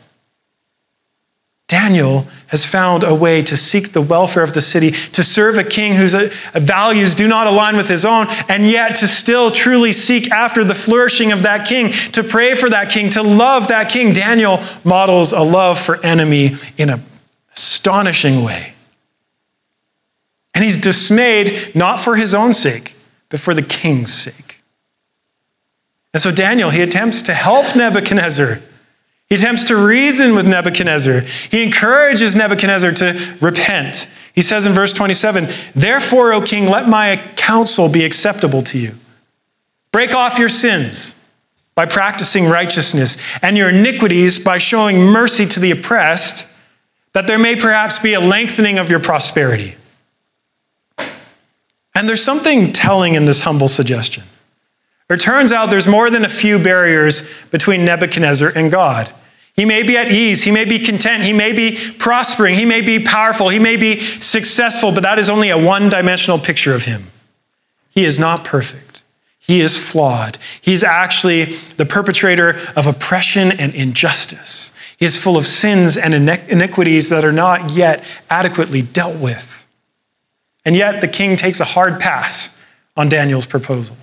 Daniel 1.71 2.27
has 2.49 2.67
found 2.67 3.05
a 3.05 3.15
way 3.15 3.43
to 3.43 3.57
seek 3.57 3.93
the 3.93 4.03
welfare 4.03 4.43
of 4.43 4.55
the 4.55 4.61
city, 4.61 4.91
to 4.91 5.23
serve 5.23 5.57
a 5.57 5.63
king 5.63 5.95
whose 5.95 6.17
uh, 6.17 6.29
values 6.55 7.15
do 7.15 7.29
not 7.29 7.47
align 7.47 7.77
with 7.77 7.89
his 7.89 8.05
own, 8.05 8.27
and 8.49 8.67
yet 8.67 8.97
to 8.97 9.07
still 9.07 9.53
truly 9.53 9.93
seek 9.93 10.33
after 10.33 10.65
the 10.65 10.75
flourishing 10.75 11.31
of 11.31 11.45
that 11.45 11.69
king, 11.69 11.93
to 12.11 12.25
pray 12.25 12.57
for 12.57 12.69
that 12.69 12.91
king, 12.91 13.09
to 13.11 13.23
love 13.23 13.69
that 13.69 13.89
king. 13.89 14.13
Daniel 14.13 14.59
models 14.85 15.31
a 15.31 15.39
love 15.39 15.79
for 15.79 16.05
enemy 16.05 16.57
in 16.77 16.91
an 16.91 17.01
astonishing 17.55 18.43
way. 18.43 18.75
And 20.53 20.65
he's 20.65 20.77
dismayed 20.77 21.77
not 21.77 22.01
for 22.01 22.17
his 22.17 22.35
own 22.35 22.53
sake, 22.53 22.97
but 23.29 23.39
for 23.39 23.55
the 23.55 23.63
king's 23.63 24.13
sake. 24.13 24.61
And 26.13 26.21
so 26.21 26.33
Daniel, 26.33 26.71
he 26.71 26.83
attempts 26.83 27.23
to 27.23 27.33
help 27.33 27.77
Nebuchadnezzar 27.77 28.59
he 29.31 29.37
attempts 29.37 29.65
to 29.65 29.77
reason 29.77 30.35
with 30.35 30.47
Nebuchadnezzar. 30.47 31.21
He 31.51 31.63
encourages 31.63 32.35
Nebuchadnezzar 32.35 32.91
to 32.93 33.37
repent. 33.41 34.09
He 34.35 34.43
says 34.43 34.67
in 34.67 34.73
verse 34.73 34.93
27 34.93 35.47
Therefore, 35.75 36.33
O 36.33 36.43
king, 36.43 36.69
let 36.69 36.89
my 36.89 37.17
counsel 37.37 37.89
be 37.89 38.05
acceptable 38.05 38.63
to 38.63 38.79
you. 38.79 38.97
Break 39.93 40.15
off 40.15 40.39
your 40.39 40.49
sins 40.49 41.15
by 41.77 41.87
practicing 41.87 42.47
righteousness, 42.47 43.17
and 43.41 43.57
your 43.57 43.71
iniquities 43.71 44.39
by 44.39 44.59
showing 44.59 45.01
mercy 45.01 45.47
to 45.47 45.61
the 45.61 45.71
oppressed, 45.71 46.47
that 47.13 47.27
there 47.27 47.39
may 47.39 47.57
perhaps 47.57 47.99
be 47.99 48.13
a 48.13 48.21
lengthening 48.21 48.79
of 48.79 48.91
your 48.91 49.01
prosperity. 49.01 49.77
And 51.95 52.09
there's 52.09 52.23
something 52.23 52.73
telling 52.73 53.15
in 53.15 53.25
this 53.25 53.43
humble 53.43 53.69
suggestion. 53.69 54.25
It 55.09 55.21
turns 55.21 55.53
out 55.53 55.71
there's 55.71 55.87
more 55.87 56.11
than 56.11 56.25
a 56.25 56.29
few 56.29 56.59
barriers 56.59 57.29
between 57.51 57.85
Nebuchadnezzar 57.85 58.53
and 58.55 58.71
God. 58.71 59.13
He 59.61 59.67
may 59.67 59.83
be 59.83 59.99
at 59.99 60.11
ease. 60.11 60.43
He 60.43 60.51
may 60.51 60.65
be 60.65 60.79
content. 60.79 61.23
He 61.23 61.35
may 61.35 61.53
be 61.53 61.77
prospering. 61.99 62.55
He 62.55 62.65
may 62.65 62.81
be 62.81 62.99
powerful. 62.99 63.51
He 63.51 63.59
may 63.59 63.77
be 63.77 64.01
successful, 64.01 64.91
but 64.91 65.03
that 65.03 65.19
is 65.19 65.29
only 65.29 65.51
a 65.51 65.59
one 65.63 65.91
dimensional 65.91 66.39
picture 66.39 66.75
of 66.75 66.85
him. 66.85 67.09
He 67.91 68.07
is 68.07 68.19
not 68.19 68.43
perfect. 68.43 69.03
He 69.39 69.61
is 69.61 69.79
flawed. 69.79 70.39
He's 70.63 70.83
actually 70.83 71.45
the 71.77 71.85
perpetrator 71.85 72.59
of 72.75 72.87
oppression 72.87 73.53
and 73.53 73.75
injustice. 73.75 74.73
He 74.97 75.05
is 75.05 75.19
full 75.19 75.37
of 75.37 75.45
sins 75.45 75.99
and 75.99 76.15
iniquities 76.15 77.11
that 77.11 77.23
are 77.23 77.31
not 77.31 77.73
yet 77.73 78.03
adequately 78.31 78.81
dealt 78.81 79.21
with. 79.21 79.67
And 80.65 80.75
yet, 80.75 81.03
the 81.03 81.09
king 81.09 81.37
takes 81.37 81.61
a 81.61 81.65
hard 81.65 82.01
pass 82.01 82.57
on 82.97 83.11
Daniel's 83.11 83.45
proposal. 83.45 83.99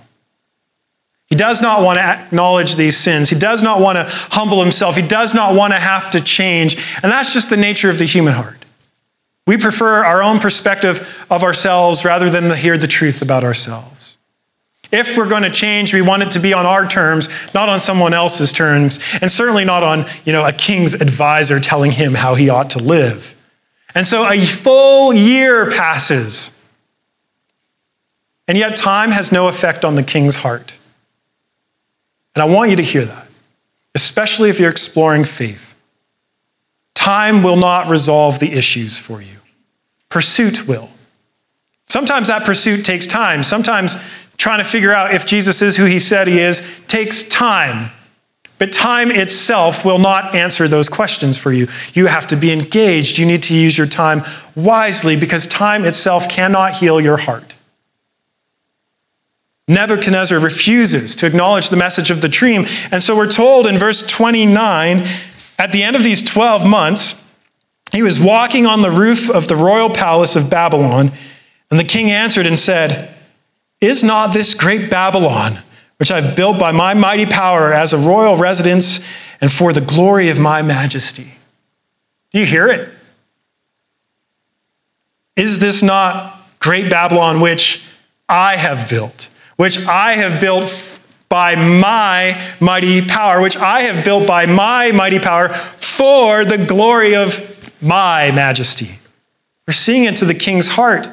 He 1.28 1.36
does 1.36 1.60
not 1.60 1.82
want 1.82 1.98
to 1.98 2.02
acknowledge 2.02 2.76
these 2.76 2.96
sins. 2.96 3.28
He 3.28 3.38
does 3.38 3.62
not 3.62 3.80
want 3.80 3.96
to 3.96 4.04
humble 4.08 4.62
himself. 4.62 4.96
He 4.96 5.06
does 5.06 5.34
not 5.34 5.54
want 5.54 5.74
to 5.74 5.78
have 5.78 6.10
to 6.10 6.20
change. 6.20 6.76
And 7.02 7.12
that's 7.12 7.32
just 7.34 7.50
the 7.50 7.56
nature 7.56 7.90
of 7.90 7.98
the 7.98 8.06
human 8.06 8.32
heart. 8.32 8.64
We 9.46 9.58
prefer 9.58 10.04
our 10.04 10.22
own 10.22 10.38
perspective 10.38 11.26
of 11.30 11.42
ourselves 11.42 12.04
rather 12.04 12.30
than 12.30 12.44
to 12.44 12.56
hear 12.56 12.78
the 12.78 12.86
truth 12.86 13.20
about 13.20 13.44
ourselves. 13.44 14.16
If 14.90 15.18
we're 15.18 15.28
going 15.28 15.42
to 15.42 15.50
change, 15.50 15.92
we 15.92 16.00
want 16.00 16.22
it 16.22 16.30
to 16.30 16.38
be 16.38 16.54
on 16.54 16.64
our 16.64 16.88
terms, 16.88 17.28
not 17.52 17.68
on 17.68 17.78
someone 17.78 18.14
else's 18.14 18.52
terms, 18.52 18.98
and 19.20 19.30
certainly 19.30 19.66
not 19.66 19.82
on, 19.82 20.06
you 20.24 20.32
know, 20.32 20.46
a 20.46 20.52
king's 20.52 20.94
advisor 20.94 21.60
telling 21.60 21.90
him 21.90 22.14
how 22.14 22.36
he 22.36 22.48
ought 22.48 22.70
to 22.70 22.78
live. 22.78 23.34
And 23.94 24.06
so 24.06 24.26
a 24.26 24.40
full 24.40 25.12
year 25.12 25.70
passes. 25.70 26.52
And 28.46 28.56
yet 28.56 28.76
time 28.76 29.10
has 29.10 29.30
no 29.30 29.48
effect 29.48 29.84
on 29.84 29.94
the 29.94 30.02
king's 30.02 30.36
heart. 30.36 30.77
And 32.38 32.48
I 32.48 32.54
want 32.54 32.70
you 32.70 32.76
to 32.76 32.84
hear 32.84 33.04
that, 33.04 33.26
especially 33.96 34.48
if 34.48 34.60
you're 34.60 34.70
exploring 34.70 35.24
faith. 35.24 35.74
Time 36.94 37.42
will 37.42 37.56
not 37.56 37.88
resolve 37.88 38.38
the 38.38 38.52
issues 38.52 38.96
for 38.96 39.20
you, 39.20 39.38
pursuit 40.08 40.68
will. 40.68 40.88
Sometimes 41.82 42.28
that 42.28 42.44
pursuit 42.46 42.84
takes 42.84 43.08
time. 43.08 43.42
Sometimes 43.42 43.96
trying 44.36 44.60
to 44.60 44.64
figure 44.64 44.92
out 44.92 45.12
if 45.12 45.26
Jesus 45.26 45.60
is 45.62 45.76
who 45.76 45.86
he 45.86 45.98
said 45.98 46.28
he 46.28 46.38
is 46.38 46.62
takes 46.86 47.24
time. 47.24 47.90
But 48.60 48.72
time 48.72 49.10
itself 49.10 49.84
will 49.84 49.98
not 49.98 50.32
answer 50.32 50.68
those 50.68 50.88
questions 50.88 51.36
for 51.36 51.52
you. 51.52 51.66
You 51.92 52.06
have 52.06 52.28
to 52.28 52.36
be 52.36 52.52
engaged. 52.52 53.18
You 53.18 53.26
need 53.26 53.42
to 53.44 53.54
use 53.54 53.76
your 53.76 53.88
time 53.88 54.22
wisely 54.54 55.18
because 55.18 55.48
time 55.48 55.84
itself 55.84 56.28
cannot 56.28 56.74
heal 56.74 57.00
your 57.00 57.16
heart. 57.16 57.56
Nebuchadnezzar 59.68 60.40
refuses 60.40 61.14
to 61.16 61.26
acknowledge 61.26 61.68
the 61.68 61.76
message 61.76 62.10
of 62.10 62.22
the 62.22 62.28
dream. 62.28 62.64
And 62.90 63.02
so 63.02 63.14
we're 63.14 63.30
told 63.30 63.66
in 63.66 63.76
verse 63.76 64.02
29 64.02 65.04
at 65.58 65.72
the 65.72 65.82
end 65.82 65.94
of 65.94 66.04
these 66.04 66.22
12 66.22 66.68
months, 66.68 67.22
he 67.92 68.02
was 68.02 68.18
walking 68.18 68.64
on 68.66 68.80
the 68.80 68.90
roof 68.90 69.28
of 69.28 69.48
the 69.48 69.56
royal 69.56 69.90
palace 69.90 70.36
of 70.36 70.48
Babylon. 70.48 71.10
And 71.70 71.78
the 71.78 71.84
king 71.84 72.10
answered 72.10 72.46
and 72.46 72.58
said, 72.58 73.14
Is 73.80 74.02
not 74.02 74.32
this 74.32 74.54
great 74.54 74.90
Babylon, 74.90 75.58
which 75.98 76.10
I've 76.10 76.36
built 76.36 76.58
by 76.58 76.72
my 76.72 76.94
mighty 76.94 77.26
power 77.26 77.72
as 77.72 77.92
a 77.92 77.98
royal 77.98 78.36
residence 78.36 79.00
and 79.40 79.52
for 79.52 79.72
the 79.72 79.80
glory 79.80 80.28
of 80.28 80.38
my 80.38 80.62
majesty? 80.62 81.32
Do 82.30 82.38
you 82.38 82.46
hear 82.46 82.68
it? 82.68 82.88
Is 85.36 85.58
this 85.58 85.82
not 85.82 86.36
great 86.58 86.90
Babylon, 86.90 87.40
which 87.40 87.84
I 88.28 88.56
have 88.56 88.88
built? 88.88 89.28
Which 89.58 89.76
I 89.86 90.14
have 90.14 90.40
built 90.40 91.00
by 91.28 91.56
my 91.56 92.40
mighty 92.60 93.02
power, 93.02 93.42
which 93.42 93.56
I 93.56 93.82
have 93.82 94.04
built 94.04 94.26
by 94.26 94.46
my 94.46 94.92
mighty 94.92 95.18
power 95.18 95.48
for 95.48 96.44
the 96.44 96.64
glory 96.64 97.14
of 97.14 97.70
my 97.82 98.30
majesty. 98.30 98.98
We're 99.66 99.74
seeing 99.74 100.04
into 100.04 100.24
the 100.24 100.34
king's 100.34 100.68
heart. 100.68 101.08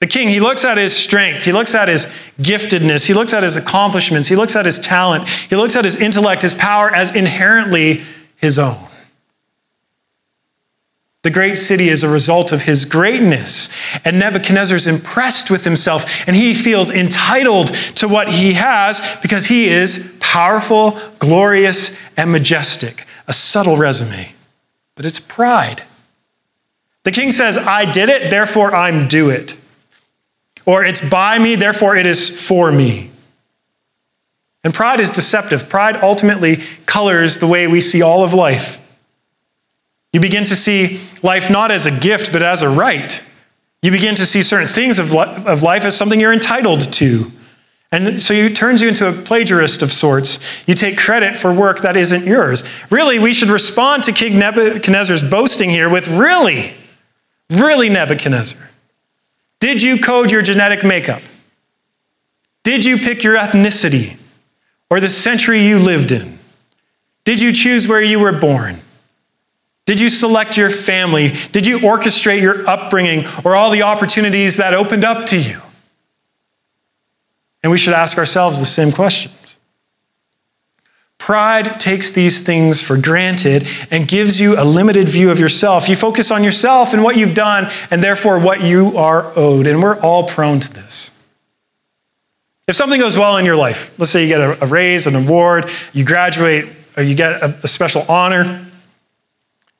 The 0.00 0.06
king, 0.06 0.28
he 0.28 0.40
looks 0.40 0.64
at 0.64 0.78
his 0.78 0.96
strength, 0.96 1.44
he 1.44 1.52
looks 1.52 1.74
at 1.74 1.88
his 1.88 2.06
giftedness, 2.38 3.06
he 3.06 3.14
looks 3.14 3.32
at 3.32 3.42
his 3.42 3.56
accomplishments, 3.56 4.26
he 4.28 4.36
looks 4.36 4.56
at 4.56 4.64
his 4.64 4.78
talent, 4.78 5.28
he 5.28 5.56
looks 5.56 5.76
at 5.76 5.84
his 5.84 5.96
intellect, 5.96 6.42
his 6.42 6.54
power 6.54 6.92
as 6.94 7.14
inherently 7.14 8.02
his 8.36 8.58
own. 8.58 8.87
The 11.28 11.34
great 11.34 11.58
city 11.58 11.90
is 11.90 12.02
a 12.02 12.08
result 12.08 12.52
of 12.52 12.62
his 12.62 12.86
greatness. 12.86 13.68
And 14.02 14.18
Nebuchadnezzar's 14.18 14.86
impressed 14.86 15.50
with 15.50 15.62
himself, 15.62 16.26
and 16.26 16.34
he 16.34 16.54
feels 16.54 16.90
entitled 16.90 17.66
to 17.96 18.08
what 18.08 18.30
he 18.30 18.54
has 18.54 19.18
because 19.20 19.44
he 19.44 19.68
is 19.68 20.16
powerful, 20.20 20.98
glorious, 21.18 21.94
and 22.16 22.32
majestic. 22.32 23.06
A 23.26 23.34
subtle 23.34 23.76
resume, 23.76 24.32
but 24.94 25.04
it's 25.04 25.20
pride. 25.20 25.82
The 27.04 27.10
king 27.10 27.30
says, 27.30 27.58
I 27.58 27.84
did 27.84 28.08
it, 28.08 28.30
therefore 28.30 28.74
I'm 28.74 29.06
due 29.06 29.28
it. 29.28 29.54
Or 30.64 30.82
it's 30.82 31.06
by 31.06 31.38
me, 31.38 31.56
therefore 31.56 31.94
it 31.94 32.06
is 32.06 32.30
for 32.30 32.72
me. 32.72 33.10
And 34.64 34.72
pride 34.72 34.98
is 34.98 35.10
deceptive. 35.10 35.68
Pride 35.68 35.96
ultimately 35.96 36.56
colors 36.86 37.36
the 37.36 37.46
way 37.46 37.66
we 37.66 37.82
see 37.82 38.00
all 38.00 38.24
of 38.24 38.32
life. 38.32 38.82
You 40.12 40.20
begin 40.20 40.44
to 40.44 40.56
see 40.56 41.00
life 41.22 41.50
not 41.50 41.70
as 41.70 41.86
a 41.86 41.90
gift, 41.90 42.32
but 42.32 42.42
as 42.42 42.62
a 42.62 42.68
right. 42.68 43.22
You 43.82 43.90
begin 43.90 44.14
to 44.16 44.26
see 44.26 44.42
certain 44.42 44.66
things 44.66 44.98
of 44.98 45.12
life 45.12 45.84
as 45.84 45.96
something 45.96 46.18
you're 46.18 46.32
entitled 46.32 46.92
to. 46.94 47.26
And 47.90 48.20
so 48.20 48.34
it 48.34 48.54
turns 48.54 48.82
you 48.82 48.88
into 48.88 49.08
a 49.08 49.12
plagiarist 49.12 49.82
of 49.82 49.92
sorts. 49.92 50.38
You 50.66 50.74
take 50.74 50.98
credit 50.98 51.36
for 51.36 51.54
work 51.54 51.80
that 51.80 51.96
isn't 51.96 52.26
yours. 52.26 52.62
Really, 52.90 53.18
we 53.18 53.32
should 53.32 53.48
respond 53.48 54.04
to 54.04 54.12
King 54.12 54.38
Nebuchadnezzar's 54.38 55.22
boasting 55.22 55.70
here 55.70 55.88
with 55.88 56.08
really, 56.08 56.74
really, 57.50 57.88
Nebuchadnezzar. 57.88 58.68
Did 59.60 59.82
you 59.82 59.98
code 59.98 60.30
your 60.32 60.42
genetic 60.42 60.84
makeup? 60.84 61.22
Did 62.62 62.84
you 62.84 62.98
pick 62.98 63.22
your 63.22 63.36
ethnicity 63.36 64.20
or 64.90 65.00
the 65.00 65.08
century 65.08 65.66
you 65.66 65.78
lived 65.78 66.12
in? 66.12 66.38
Did 67.24 67.40
you 67.40 67.52
choose 67.52 67.88
where 67.88 68.02
you 68.02 68.20
were 68.20 68.38
born? 68.38 68.80
Did 69.88 70.00
you 70.00 70.10
select 70.10 70.58
your 70.58 70.68
family? 70.68 71.30
Did 71.50 71.64
you 71.64 71.78
orchestrate 71.78 72.42
your 72.42 72.68
upbringing 72.68 73.24
or 73.42 73.56
all 73.56 73.70
the 73.70 73.84
opportunities 73.84 74.58
that 74.58 74.74
opened 74.74 75.02
up 75.02 75.24
to 75.28 75.38
you? 75.38 75.62
And 77.62 77.72
we 77.72 77.78
should 77.78 77.94
ask 77.94 78.18
ourselves 78.18 78.60
the 78.60 78.66
same 78.66 78.92
questions. 78.92 79.56
Pride 81.16 81.80
takes 81.80 82.12
these 82.12 82.42
things 82.42 82.82
for 82.82 83.00
granted 83.00 83.66
and 83.90 84.06
gives 84.06 84.38
you 84.38 84.60
a 84.60 84.62
limited 84.62 85.08
view 85.08 85.30
of 85.30 85.40
yourself. 85.40 85.88
You 85.88 85.96
focus 85.96 86.30
on 86.30 86.44
yourself 86.44 86.92
and 86.92 87.02
what 87.02 87.16
you've 87.16 87.32
done, 87.32 87.68
and 87.90 88.02
therefore 88.02 88.38
what 88.38 88.60
you 88.60 88.94
are 88.98 89.32
owed. 89.36 89.66
And 89.66 89.82
we're 89.82 89.98
all 90.00 90.28
prone 90.28 90.60
to 90.60 90.70
this. 90.70 91.12
If 92.66 92.76
something 92.76 93.00
goes 93.00 93.16
well 93.16 93.38
in 93.38 93.46
your 93.46 93.56
life, 93.56 93.98
let's 93.98 94.12
say 94.12 94.22
you 94.22 94.28
get 94.28 94.62
a, 94.62 94.66
raise, 94.66 95.06
an 95.06 95.14
award, 95.14 95.64
you 95.94 96.04
graduate, 96.04 96.66
or 96.94 97.02
you 97.02 97.14
get 97.14 97.42
a, 97.42 97.66
special 97.66 98.04
honor. 98.06 98.66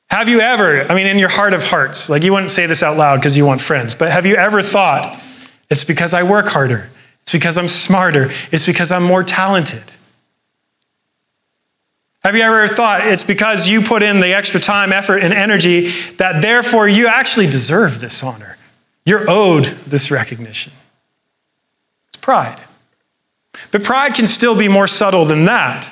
Have 0.09 0.27
you 0.27 0.41
ever, 0.41 0.83
I 0.83 0.95
mean, 0.95 1.07
in 1.07 1.19
your 1.19 1.29
heart 1.29 1.53
of 1.53 1.63
hearts, 1.63 2.09
like 2.09 2.23
you 2.23 2.33
wouldn't 2.33 2.49
say 2.49 2.65
this 2.65 2.81
out 2.81 2.97
loud 2.97 3.17
because 3.17 3.37
you 3.37 3.45
want 3.45 3.61
friends, 3.61 3.93
but 3.93 4.11
have 4.11 4.25
you 4.25 4.35
ever 4.35 4.61
thought, 4.61 5.21
it's 5.69 5.83
because 5.83 6.13
I 6.13 6.23
work 6.23 6.47
harder? 6.47 6.89
It's 7.21 7.31
because 7.31 7.57
I'm 7.57 7.67
smarter. 7.67 8.29
It's 8.51 8.65
because 8.65 8.91
I'm 8.91 9.03
more 9.03 9.23
talented. 9.23 9.83
Have 12.23 12.35
you 12.35 12.41
ever 12.41 12.67
thought 12.67 13.05
it's 13.05 13.23
because 13.23 13.69
you 13.69 13.81
put 13.81 14.03
in 14.03 14.19
the 14.19 14.33
extra 14.33 14.59
time, 14.59 14.91
effort, 14.91 15.19
and 15.19 15.31
energy 15.31 15.89
that 16.17 16.41
therefore 16.41 16.87
you 16.87 17.07
actually 17.07 17.45
deserve 17.45 18.01
this 18.01 18.23
honor? 18.23 18.57
You're 19.05 19.29
owed 19.29 19.65
this 19.65 20.11
recognition. 20.11 20.73
It's 22.07 22.17
pride. 22.17 22.59
But 23.71 23.83
pride 23.83 24.15
can 24.15 24.27
still 24.27 24.57
be 24.57 24.67
more 24.67 24.87
subtle 24.87 25.25
than 25.25 25.45
that. 25.45 25.91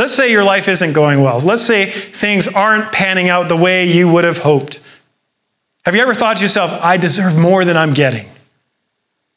Let's 0.00 0.14
say 0.14 0.30
your 0.30 0.44
life 0.44 0.66
isn't 0.66 0.94
going 0.94 1.20
well. 1.20 1.40
Let's 1.40 1.60
say 1.60 1.84
things 1.84 2.48
aren't 2.48 2.90
panning 2.90 3.28
out 3.28 3.50
the 3.50 3.56
way 3.56 3.84
you 3.84 4.10
would 4.10 4.24
have 4.24 4.38
hoped. 4.38 4.80
Have 5.84 5.94
you 5.94 6.00
ever 6.00 6.14
thought 6.14 6.38
to 6.38 6.42
yourself, 6.42 6.72
I 6.82 6.96
deserve 6.96 7.38
more 7.38 7.66
than 7.66 7.76
I'm 7.76 7.92
getting? 7.92 8.26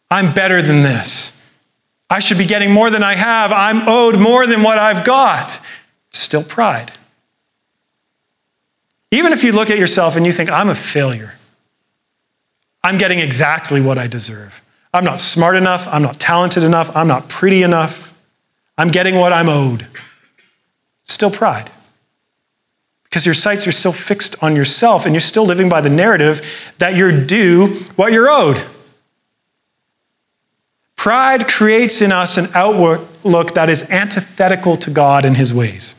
I'm 0.09 0.33
better 0.33 0.61
than 0.61 0.81
this. 0.81 1.33
I 2.09 2.19
should 2.19 2.37
be 2.37 2.45
getting 2.45 2.71
more 2.71 2.89
than 2.89 3.03
I 3.03 3.15
have. 3.15 3.51
I'm 3.51 3.89
owed 3.89 4.17
more 4.17 4.47
than 4.47 4.63
what 4.63 4.77
I've 4.77 5.03
got. 5.03 5.59
It's 6.07 6.19
still 6.19 6.45
pride. 6.45 6.93
Even 9.11 9.33
if 9.33 9.43
you 9.43 9.51
look 9.51 9.69
at 9.69 9.77
yourself 9.77 10.15
and 10.15 10.25
you 10.25 10.31
think, 10.31 10.49
I'm 10.49 10.69
a 10.69 10.75
failure, 10.75 11.33
I'm 12.81 12.97
getting 12.97 13.19
exactly 13.19 13.81
what 13.81 13.97
I 13.97 14.07
deserve. 14.07 14.61
I'm 14.93 15.03
not 15.03 15.19
smart 15.19 15.57
enough. 15.57 15.89
I'm 15.91 16.03
not 16.03 16.21
talented 16.21 16.63
enough. 16.63 16.95
I'm 16.95 17.09
not 17.09 17.27
pretty 17.27 17.63
enough. 17.63 18.17
I'm 18.77 18.87
getting 18.87 19.15
what 19.15 19.33
I'm 19.33 19.49
owed. 19.49 19.87
Still 21.03 21.31
pride. 21.31 21.69
Because 23.03 23.25
your 23.25 23.35
sights 23.35 23.67
are 23.67 23.71
still 23.71 23.93
fixed 23.93 24.41
on 24.41 24.55
yourself 24.55 25.05
and 25.05 25.13
you're 25.13 25.21
still 25.21 25.45
living 25.45 25.69
by 25.69 25.81
the 25.81 25.89
narrative 25.89 26.73
that 26.79 26.97
you're 26.97 27.25
due 27.25 27.67
what 27.95 28.11
you're 28.11 28.29
owed. 28.29 28.63
Pride 30.95 31.47
creates 31.47 32.01
in 32.01 32.11
us 32.11 32.37
an 32.37 32.47
outlook 32.55 33.53
that 33.53 33.69
is 33.69 33.89
antithetical 33.89 34.75
to 34.77 34.89
God 34.89 35.25
and 35.25 35.35
his 35.35 35.53
ways. 35.53 35.95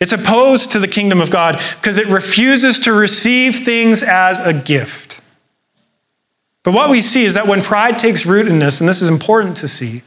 It's 0.00 0.12
opposed 0.12 0.72
to 0.72 0.78
the 0.78 0.88
kingdom 0.88 1.20
of 1.20 1.30
God 1.30 1.60
because 1.76 1.98
it 1.98 2.06
refuses 2.08 2.78
to 2.80 2.92
receive 2.92 3.56
things 3.56 4.02
as 4.02 4.40
a 4.40 4.52
gift. 4.52 5.20
But 6.62 6.74
what 6.74 6.90
we 6.90 7.00
see 7.00 7.22
is 7.22 7.34
that 7.34 7.46
when 7.46 7.62
pride 7.62 7.98
takes 7.98 8.26
root 8.26 8.48
in 8.48 8.58
this, 8.58 8.80
and 8.80 8.88
this 8.88 9.00
is 9.00 9.08
important 9.08 9.58
to 9.58 9.68
see, 9.68 10.02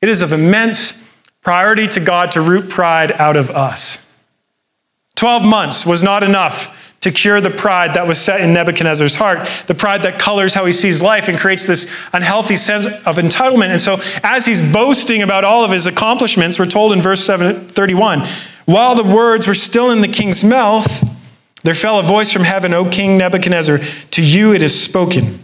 it 0.00 0.08
is 0.08 0.22
of 0.22 0.32
immense 0.32 0.92
priority 1.44 1.86
to 1.88 2.00
God 2.00 2.32
to 2.32 2.40
root 2.40 2.68
pride 2.68 3.12
out 3.12 3.36
of 3.36 3.50
us. 3.50 4.04
Twelve 5.14 5.44
months 5.44 5.86
was 5.86 6.02
not 6.02 6.24
enough 6.24 6.96
to 7.02 7.10
cure 7.10 7.40
the 7.40 7.50
pride 7.50 7.94
that 7.94 8.08
was 8.08 8.18
set 8.18 8.40
in 8.40 8.54
Nebuchadnezzar's 8.54 9.16
heart, 9.16 9.46
the 9.66 9.74
pride 9.74 10.02
that 10.04 10.18
colors 10.18 10.54
how 10.54 10.64
he 10.64 10.72
sees 10.72 11.02
life 11.02 11.28
and 11.28 11.36
creates 11.36 11.66
this 11.66 11.92
unhealthy 12.14 12.56
sense 12.56 12.86
of 12.86 13.16
entitlement. 13.16 13.68
And 13.68 13.80
so, 13.80 13.98
as 14.24 14.46
he's 14.46 14.60
boasting 14.60 15.22
about 15.22 15.44
all 15.44 15.64
of 15.64 15.70
his 15.70 15.86
accomplishments, 15.86 16.58
we're 16.58 16.64
told 16.64 16.92
in 16.92 17.02
verse 17.02 17.26
31 17.26 18.22
while 18.64 18.94
the 18.94 19.04
words 19.04 19.46
were 19.46 19.54
still 19.54 19.90
in 19.90 20.00
the 20.00 20.08
king's 20.08 20.42
mouth, 20.42 21.06
there 21.62 21.74
fell 21.74 21.98
a 21.98 22.02
voice 22.02 22.32
from 22.32 22.44
heaven, 22.44 22.72
O 22.72 22.88
King 22.88 23.18
Nebuchadnezzar, 23.18 23.78
to 23.78 24.22
you 24.22 24.54
it 24.54 24.62
is 24.62 24.78
spoken. 24.78 25.43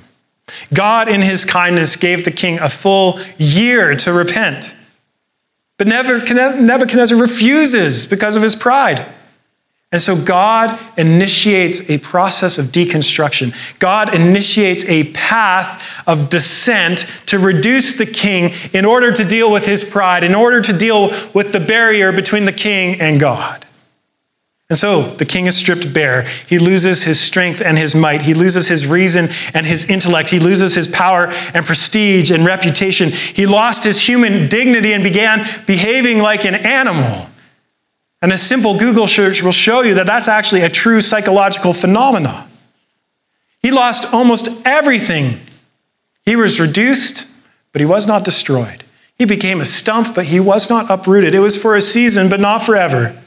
God, 0.73 1.09
in 1.09 1.21
his 1.21 1.45
kindness, 1.45 1.95
gave 1.95 2.25
the 2.25 2.31
king 2.31 2.59
a 2.59 2.69
full 2.69 3.19
year 3.37 3.95
to 3.95 4.13
repent. 4.13 4.75
But 5.77 5.87
Nebuchadnezzar 5.87 7.17
refuses 7.17 8.05
because 8.05 8.35
of 8.35 8.43
his 8.43 8.55
pride. 8.55 9.05
And 9.93 10.01
so 10.01 10.15
God 10.15 10.79
initiates 10.97 11.81
a 11.89 11.97
process 11.99 12.57
of 12.57 12.67
deconstruction. 12.67 13.53
God 13.79 14.15
initiates 14.15 14.85
a 14.85 15.11
path 15.11 16.07
of 16.07 16.29
descent 16.29 17.07
to 17.25 17.37
reduce 17.37 17.97
the 17.97 18.05
king 18.05 18.53
in 18.71 18.85
order 18.85 19.11
to 19.11 19.25
deal 19.25 19.51
with 19.51 19.65
his 19.65 19.83
pride, 19.83 20.23
in 20.23 20.33
order 20.33 20.61
to 20.61 20.71
deal 20.71 21.09
with 21.33 21.51
the 21.51 21.59
barrier 21.59 22.13
between 22.13 22.45
the 22.45 22.53
king 22.53 23.01
and 23.01 23.19
God. 23.19 23.65
And 24.71 24.77
so 24.77 25.01
the 25.01 25.25
king 25.25 25.47
is 25.47 25.57
stripped 25.57 25.93
bare. 25.93 26.21
He 26.47 26.57
loses 26.57 27.03
his 27.03 27.19
strength 27.19 27.61
and 27.61 27.77
his 27.77 27.93
might. 27.93 28.21
He 28.21 28.33
loses 28.33 28.69
his 28.69 28.87
reason 28.87 29.27
and 29.53 29.65
his 29.65 29.83
intellect. 29.89 30.29
He 30.29 30.39
loses 30.39 30.73
his 30.73 30.87
power 30.87 31.27
and 31.53 31.65
prestige 31.65 32.31
and 32.31 32.45
reputation. 32.45 33.09
He 33.09 33.45
lost 33.45 33.83
his 33.83 33.99
human 33.99 34.47
dignity 34.47 34.93
and 34.93 35.03
began 35.03 35.45
behaving 35.67 36.19
like 36.19 36.45
an 36.45 36.55
animal. 36.55 37.27
And 38.21 38.31
a 38.31 38.37
simple 38.37 38.79
Google 38.79 39.07
search 39.07 39.43
will 39.43 39.51
show 39.51 39.81
you 39.81 39.95
that 39.95 40.05
that's 40.05 40.29
actually 40.29 40.61
a 40.61 40.69
true 40.69 41.01
psychological 41.01 41.73
phenomenon. 41.73 42.47
He 43.61 43.71
lost 43.71 44.05
almost 44.13 44.47
everything. 44.63 45.41
He 46.23 46.37
was 46.37 46.61
reduced, 46.61 47.27
but 47.73 47.81
he 47.81 47.85
was 47.85 48.07
not 48.07 48.23
destroyed. 48.23 48.85
He 49.17 49.25
became 49.25 49.59
a 49.59 49.65
stump, 49.65 50.15
but 50.15 50.27
he 50.27 50.39
was 50.39 50.69
not 50.69 50.89
uprooted. 50.89 51.35
It 51.35 51.39
was 51.39 51.61
for 51.61 51.75
a 51.75 51.81
season, 51.81 52.29
but 52.29 52.39
not 52.39 52.59
forever. 52.59 53.21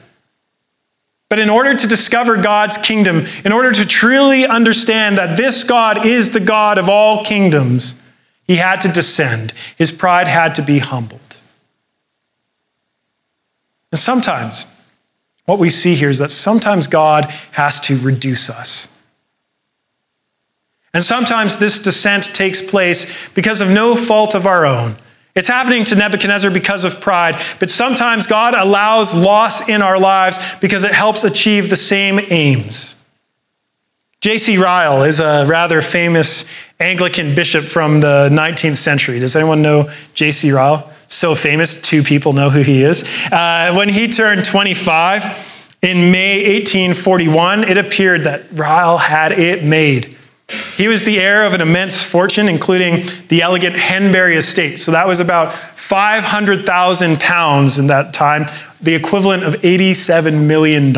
But 1.29 1.39
in 1.39 1.49
order 1.49 1.75
to 1.75 1.87
discover 1.87 2.41
God's 2.41 2.77
kingdom, 2.77 3.25
in 3.45 3.53
order 3.53 3.73
to 3.73 3.87
truly 3.87 4.47
understand 4.47 5.19
that 5.19 5.37
this 5.37 5.65
God 5.65 6.07
is 6.07 6.31
the 6.31 6.41
God 6.41 6.79
of 6.79 6.89
all 6.89 7.25
kingdoms, 7.25 7.95
he 8.47 8.57
had 8.57 8.81
to 8.83 8.89
descend. 8.89 9.53
His 9.77 9.91
pride 9.91 10.29
had 10.29 10.55
to 10.57 10.63
be 10.63 10.79
humbled. 10.79 11.21
And 13.91 13.99
sometimes, 13.99 14.67
what 15.47 15.59
we 15.59 15.71
see 15.71 15.95
here 15.95 16.11
is 16.11 16.19
that 16.19 16.31
sometimes 16.31 16.87
God 16.87 17.25
has 17.53 17.81
to 17.81 17.97
reduce 17.97 18.51
us. 18.51 18.89
And 20.93 21.03
sometimes 21.03 21.57
this 21.57 21.79
descent 21.79 22.35
takes 22.35 22.63
place 22.63 23.13
because 23.35 23.61
of 23.61 23.69
no 23.69 23.97
fault 23.97 24.35
of 24.35 24.47
our 24.47 24.65
own. 24.65 24.97
It's 25.35 25.49
happening 25.49 25.85
to 25.87 25.97
Nebuchadnezzar 25.97 26.51
because 26.51 26.85
of 26.85 27.01
pride, 27.01 27.41
but 27.59 27.69
sometimes 27.69 28.27
God 28.29 28.55
allows 28.55 29.15
loss 29.15 29.69
in 29.69 29.83
our 29.83 29.99
lives 29.99 30.39
because 30.61 30.85
it 30.85 30.93
helps 30.93 31.25
achieve 31.25 31.71
the 31.71 31.77
same 31.77 32.21
aims. 32.31 32.95
J.C. 34.21 34.57
Ryle 34.57 35.03
is 35.03 35.21
a 35.21 35.45
rather 35.47 35.83
famous 35.83 36.45
Anglican 36.79 37.35
bishop 37.35 37.65
from 37.65 38.01
the 38.01 38.29
19th 38.33 38.77
century. 38.77 39.19
Does 39.19 39.35
anyone 39.37 39.61
know 39.61 39.91
J.C. 40.15 40.53
Ryle? 40.53 40.91
So 41.09 41.35
famous, 41.35 41.81
two 41.81 42.03
people 42.03 42.33
know 42.33 42.49
who 42.49 42.63
he 42.63 42.83
is. 42.83 43.05
Uh, 43.31 43.75
when 43.75 43.89
he 43.89 44.09
turned 44.09 44.45
25 44.45 45.79
in 45.83 46.11
May 46.11 46.55
1841, 46.61 47.65
it 47.65 47.77
appeared 47.77 48.23
that 48.23 48.45
Ryle 48.53 48.97
had 48.97 49.33
it 49.33 49.65
made. 49.65 50.17
He 50.77 50.89
was 50.89 51.05
the 51.05 51.19
heir 51.19 51.45
of 51.47 51.55
an 51.55 51.61
immense 51.61 52.03
fortune, 52.03 52.49
including 52.49 53.03
the 53.29 53.43
elegant 53.43 53.77
Henbury 53.77 54.37
estate. 54.37 54.79
So 54.79 54.93
that 54.93 55.07
was 55.07 55.21
about 55.21 55.53
500,000 55.53 57.21
pounds 57.21 57.79
in 57.79 57.87
that 57.89 58.15
time, 58.15 58.47
the 58.81 58.95
equivalent 58.95 59.45
of 59.45 59.55
$87 59.55 60.47
million. 60.47 60.95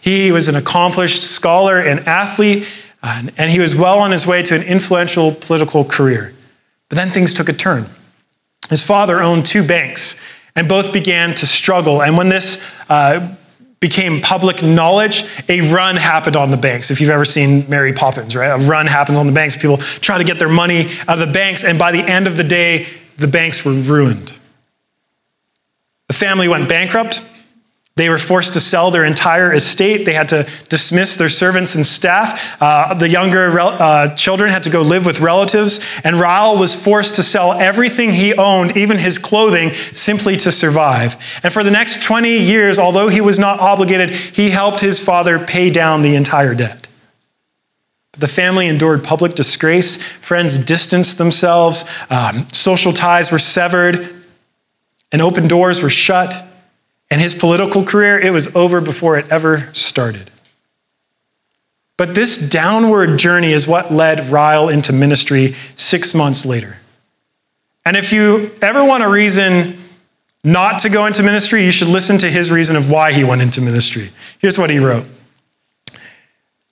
He 0.00 0.30
was 0.30 0.48
an 0.48 0.56
accomplished 0.56 1.22
scholar 1.22 1.80
and 1.80 2.00
athlete, 2.00 2.68
and 3.02 3.50
he 3.50 3.60
was 3.60 3.74
well 3.74 3.98
on 3.98 4.10
his 4.10 4.26
way 4.26 4.42
to 4.42 4.54
an 4.54 4.62
influential 4.62 5.32
political 5.32 5.84
career. 5.84 6.34
But 6.88 6.96
then 6.96 7.08
things 7.08 7.34
took 7.34 7.48
a 7.48 7.52
turn. 7.52 7.86
his 8.70 8.84
father 8.84 9.20
owned 9.20 9.46
two 9.46 9.66
banks, 9.66 10.14
and 10.54 10.68
both 10.68 10.92
began 10.92 11.34
to 11.34 11.46
struggle. 11.46 12.02
And 12.02 12.16
when 12.16 12.28
this 12.28 12.60
uh, 12.88 13.34
became 13.80 14.20
public 14.20 14.62
knowledge, 14.62 15.24
a 15.48 15.60
run 15.72 15.96
happened 15.96 16.36
on 16.36 16.50
the 16.50 16.56
banks. 16.56 16.90
If 16.90 17.00
you've 17.00 17.10
ever 17.10 17.24
seen 17.24 17.68
Mary 17.68 17.92
Poppins, 17.92 18.34
right? 18.34 18.48
A 18.48 18.58
run 18.68 18.86
happens 18.86 19.18
on 19.18 19.26
the 19.26 19.32
banks. 19.32 19.56
People 19.56 19.76
try 19.76 20.18
to 20.18 20.24
get 20.24 20.38
their 20.38 20.48
money 20.48 20.86
out 21.06 21.20
of 21.20 21.26
the 21.26 21.32
banks, 21.32 21.64
and 21.64 21.78
by 21.78 21.92
the 21.92 22.00
end 22.00 22.26
of 22.26 22.36
the 22.36 22.44
day, 22.44 22.86
the 23.16 23.28
banks 23.28 23.64
were 23.64 23.72
ruined. 23.72 24.32
The 26.08 26.14
family 26.14 26.48
went 26.48 26.68
bankrupt. 26.68 27.22
They 27.98 28.08
were 28.08 28.16
forced 28.16 28.52
to 28.52 28.60
sell 28.60 28.92
their 28.92 29.04
entire 29.04 29.52
estate. 29.52 30.04
They 30.06 30.14
had 30.14 30.28
to 30.28 30.48
dismiss 30.68 31.16
their 31.16 31.28
servants 31.28 31.74
and 31.74 31.84
staff. 31.84 32.56
Uh, 32.62 32.94
the 32.94 33.08
younger 33.08 33.58
uh, 33.58 34.14
children 34.14 34.50
had 34.50 34.62
to 34.62 34.70
go 34.70 34.82
live 34.82 35.04
with 35.04 35.18
relatives. 35.20 35.80
And 36.04 36.16
Ryle 36.16 36.56
was 36.56 36.74
forced 36.74 37.16
to 37.16 37.24
sell 37.24 37.52
everything 37.52 38.12
he 38.12 38.34
owned, 38.34 38.76
even 38.76 38.98
his 38.98 39.18
clothing, 39.18 39.70
simply 39.70 40.36
to 40.36 40.52
survive. 40.52 41.16
And 41.42 41.52
for 41.52 41.64
the 41.64 41.72
next 41.72 42.00
20 42.02 42.38
years, 42.38 42.78
although 42.78 43.08
he 43.08 43.20
was 43.20 43.38
not 43.38 43.58
obligated, 43.58 44.10
he 44.10 44.50
helped 44.50 44.80
his 44.80 45.00
father 45.00 45.44
pay 45.44 45.68
down 45.68 46.02
the 46.02 46.14
entire 46.14 46.54
debt. 46.54 46.86
The 48.12 48.28
family 48.28 48.68
endured 48.68 49.02
public 49.02 49.34
disgrace. 49.34 50.00
Friends 50.20 50.56
distanced 50.56 51.18
themselves. 51.18 51.84
Um, 52.10 52.46
social 52.52 52.92
ties 52.92 53.32
were 53.32 53.40
severed. 53.40 54.14
And 55.10 55.20
open 55.20 55.48
doors 55.48 55.82
were 55.82 55.90
shut. 55.90 56.47
And 57.10 57.20
his 57.20 57.34
political 57.34 57.84
career, 57.84 58.18
it 58.18 58.30
was 58.30 58.54
over 58.54 58.80
before 58.80 59.16
it 59.18 59.30
ever 59.30 59.60
started. 59.72 60.30
But 61.96 62.14
this 62.14 62.36
downward 62.36 63.18
journey 63.18 63.52
is 63.52 63.66
what 63.66 63.92
led 63.92 64.28
Ryle 64.30 64.68
into 64.68 64.92
ministry 64.92 65.54
six 65.74 66.14
months 66.14 66.46
later. 66.46 66.76
And 67.84 67.96
if 67.96 68.12
you 68.12 68.50
ever 68.62 68.84
want 68.84 69.02
a 69.02 69.08
reason 69.08 69.78
not 70.44 70.80
to 70.80 70.88
go 70.88 71.06
into 71.06 71.22
ministry, 71.22 71.64
you 71.64 71.72
should 71.72 71.88
listen 71.88 72.18
to 72.18 72.30
his 72.30 72.50
reason 72.50 72.76
of 72.76 72.90
why 72.90 73.12
he 73.12 73.24
went 73.24 73.42
into 73.42 73.60
ministry. 73.60 74.10
Here's 74.38 74.58
what 74.58 74.70
he 74.70 74.78
wrote 74.78 75.06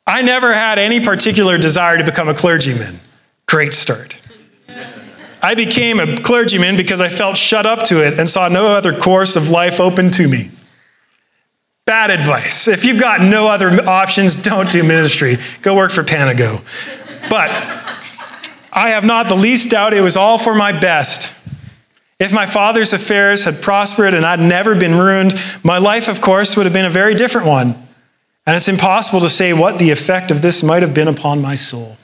I 0.06 0.22
never 0.22 0.52
had 0.52 0.78
any 0.78 1.00
particular 1.00 1.58
desire 1.58 1.98
to 1.98 2.04
become 2.04 2.28
a 2.28 2.34
clergyman. 2.34 3.00
Great 3.46 3.72
start. 3.72 4.15
I 5.46 5.54
became 5.54 6.00
a 6.00 6.16
clergyman 6.16 6.76
because 6.76 7.00
I 7.00 7.08
felt 7.08 7.36
shut 7.36 7.66
up 7.66 7.84
to 7.84 8.04
it 8.04 8.18
and 8.18 8.28
saw 8.28 8.48
no 8.48 8.66
other 8.66 8.92
course 8.92 9.36
of 9.36 9.48
life 9.48 9.78
open 9.78 10.10
to 10.10 10.26
me. 10.26 10.50
Bad 11.84 12.10
advice. 12.10 12.66
If 12.66 12.84
you've 12.84 12.98
got 12.98 13.20
no 13.20 13.46
other 13.46 13.88
options, 13.88 14.34
don't 14.34 14.72
do 14.72 14.82
ministry. 14.82 15.36
Go 15.62 15.76
work 15.76 15.92
for 15.92 16.02
Panago. 16.02 16.60
But 17.30 17.50
I 18.72 18.88
have 18.88 19.04
not 19.04 19.28
the 19.28 19.36
least 19.36 19.70
doubt 19.70 19.94
it 19.94 20.00
was 20.00 20.16
all 20.16 20.36
for 20.36 20.52
my 20.52 20.72
best. 20.72 21.32
If 22.18 22.32
my 22.32 22.46
father's 22.46 22.92
affairs 22.92 23.44
had 23.44 23.62
prospered 23.62 24.14
and 24.14 24.26
I'd 24.26 24.40
never 24.40 24.74
been 24.74 24.96
ruined, 24.96 25.32
my 25.62 25.78
life, 25.78 26.08
of 26.08 26.20
course, 26.20 26.56
would 26.56 26.66
have 26.66 26.72
been 26.72 26.86
a 26.86 26.90
very 26.90 27.14
different 27.14 27.46
one. 27.46 27.76
And 28.48 28.56
it's 28.56 28.66
impossible 28.66 29.20
to 29.20 29.28
say 29.28 29.52
what 29.52 29.78
the 29.78 29.92
effect 29.92 30.32
of 30.32 30.42
this 30.42 30.64
might 30.64 30.82
have 30.82 30.92
been 30.92 31.06
upon 31.06 31.40
my 31.40 31.54
soul. 31.54 31.98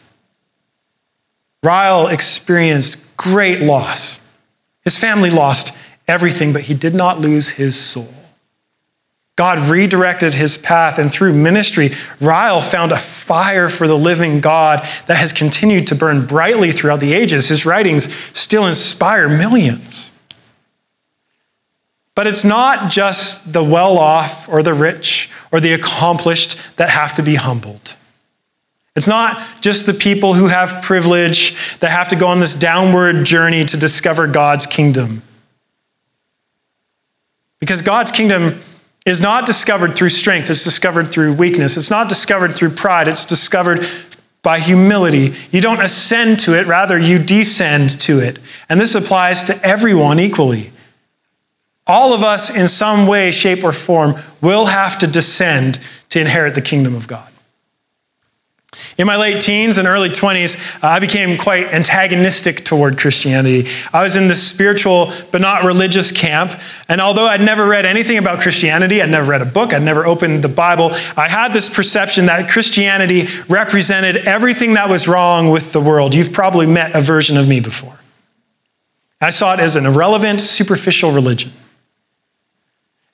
Ryle 1.64 2.06
experienced 2.06 2.98
great 3.16 3.60
loss. 3.60 4.20
His 4.84 4.96
family 4.96 5.30
lost 5.30 5.76
everything, 6.08 6.52
but 6.52 6.62
he 6.62 6.74
did 6.74 6.94
not 6.94 7.18
lose 7.18 7.48
his 7.48 7.78
soul. 7.78 8.12
God 9.36 9.58
redirected 9.70 10.34
his 10.34 10.58
path, 10.58 10.98
and 10.98 11.10
through 11.10 11.32
ministry, 11.32 11.90
Ryle 12.20 12.60
found 12.60 12.92
a 12.92 12.96
fire 12.96 13.68
for 13.68 13.88
the 13.88 13.96
living 13.96 14.40
God 14.40 14.80
that 15.06 15.16
has 15.16 15.32
continued 15.32 15.86
to 15.88 15.94
burn 15.94 16.26
brightly 16.26 16.70
throughout 16.70 17.00
the 17.00 17.14
ages. 17.14 17.48
His 17.48 17.64
writings 17.64 18.14
still 18.34 18.66
inspire 18.66 19.28
millions. 19.28 20.10
But 22.14 22.26
it's 22.26 22.44
not 22.44 22.90
just 22.90 23.54
the 23.54 23.64
well 23.64 23.96
off 23.96 24.48
or 24.48 24.62
the 24.62 24.74
rich 24.74 25.30
or 25.50 25.60
the 25.60 25.72
accomplished 25.72 26.58
that 26.76 26.90
have 26.90 27.14
to 27.14 27.22
be 27.22 27.36
humbled. 27.36 27.96
It's 28.94 29.08
not 29.08 29.40
just 29.62 29.86
the 29.86 29.94
people 29.94 30.34
who 30.34 30.48
have 30.48 30.82
privilege 30.82 31.78
that 31.78 31.90
have 31.90 32.08
to 32.08 32.16
go 32.16 32.26
on 32.28 32.40
this 32.40 32.54
downward 32.54 33.24
journey 33.24 33.64
to 33.64 33.76
discover 33.76 34.26
God's 34.26 34.66
kingdom. 34.66 35.22
Because 37.58 37.80
God's 37.80 38.10
kingdom 38.10 38.58
is 39.06 39.20
not 39.20 39.46
discovered 39.46 39.94
through 39.94 40.10
strength, 40.10 40.50
it's 40.50 40.64
discovered 40.64 41.10
through 41.10 41.34
weakness. 41.34 41.76
It's 41.76 41.90
not 41.90 42.08
discovered 42.08 42.52
through 42.52 42.70
pride, 42.70 43.08
it's 43.08 43.24
discovered 43.24 43.86
by 44.42 44.58
humility. 44.58 45.32
You 45.50 45.60
don't 45.60 45.80
ascend 45.80 46.40
to 46.40 46.54
it, 46.54 46.66
rather, 46.66 46.98
you 46.98 47.18
descend 47.18 47.98
to 48.00 48.18
it. 48.18 48.38
And 48.68 48.80
this 48.80 48.94
applies 48.94 49.44
to 49.44 49.64
everyone 49.64 50.18
equally. 50.20 50.70
All 51.86 52.12
of 52.12 52.22
us, 52.22 52.50
in 52.54 52.68
some 52.68 53.06
way, 53.06 53.30
shape, 53.30 53.64
or 53.64 53.72
form, 53.72 54.14
will 54.40 54.66
have 54.66 54.98
to 54.98 55.06
descend 55.06 55.78
to 56.10 56.20
inherit 56.20 56.54
the 56.54 56.60
kingdom 56.60 56.94
of 56.94 57.08
God. 57.08 57.31
In 58.98 59.06
my 59.06 59.16
late 59.16 59.40
teens 59.40 59.78
and 59.78 59.88
early 59.88 60.08
20s, 60.08 60.56
uh, 60.82 60.88
I 60.88 60.98
became 61.00 61.36
quite 61.36 61.66
antagonistic 61.72 62.64
toward 62.64 62.98
Christianity. 62.98 63.68
I 63.92 64.02
was 64.02 64.16
in 64.16 64.28
this 64.28 64.46
spiritual 64.46 65.12
but 65.30 65.40
not 65.40 65.64
religious 65.64 66.12
camp, 66.12 66.52
and 66.88 67.00
although 67.00 67.26
I'd 67.26 67.40
never 67.40 67.66
read 67.66 67.86
anything 67.86 68.18
about 68.18 68.40
Christianity, 68.40 69.00
I'd 69.02 69.10
never 69.10 69.30
read 69.30 69.42
a 69.42 69.46
book, 69.46 69.72
I'd 69.72 69.82
never 69.82 70.06
opened 70.06 70.42
the 70.42 70.48
Bible, 70.48 70.90
I 71.16 71.28
had 71.28 71.52
this 71.52 71.68
perception 71.68 72.26
that 72.26 72.48
Christianity 72.48 73.26
represented 73.48 74.18
everything 74.18 74.74
that 74.74 74.88
was 74.88 75.08
wrong 75.08 75.50
with 75.50 75.72
the 75.72 75.80
world. 75.80 76.14
You've 76.14 76.32
probably 76.32 76.66
met 76.66 76.94
a 76.94 77.00
version 77.00 77.36
of 77.36 77.48
me 77.48 77.60
before. 77.60 77.98
I 79.20 79.30
saw 79.30 79.54
it 79.54 79.60
as 79.60 79.76
an 79.76 79.86
irrelevant, 79.86 80.40
superficial 80.40 81.12
religion. 81.12 81.52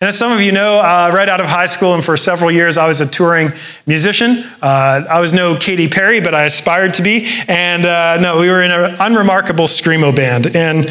And 0.00 0.06
as 0.06 0.16
some 0.16 0.30
of 0.30 0.40
you 0.40 0.52
know, 0.52 0.78
uh, 0.78 1.11
right 1.12 1.28
out 1.28 1.40
of 1.40 1.46
high 1.46 1.66
school 1.66 1.94
and 1.94 2.04
for 2.04 2.16
several 2.16 2.52
years, 2.52 2.76
I 2.76 2.87
was 2.87 3.00
a 3.00 3.06
touring 3.06 3.48
musician. 3.84 4.44
Uh, 4.62 5.04
I 5.11 5.20
was 5.20 5.32
no 5.32 5.56
Katy 5.56 5.88
Perry, 5.88 6.20
but 6.20 6.37
I 6.37 6.44
aspired 6.44 6.94
to 6.94 7.02
be. 7.02 7.28
And 7.48 7.84
uh, 7.84 8.20
no, 8.20 8.38
we 8.38 8.46
were 8.46 8.62
in 8.62 8.70
an 8.70 8.94
unremarkable 9.00 9.64
Screamo 9.64 10.14
band. 10.14 10.54
And 10.54 10.88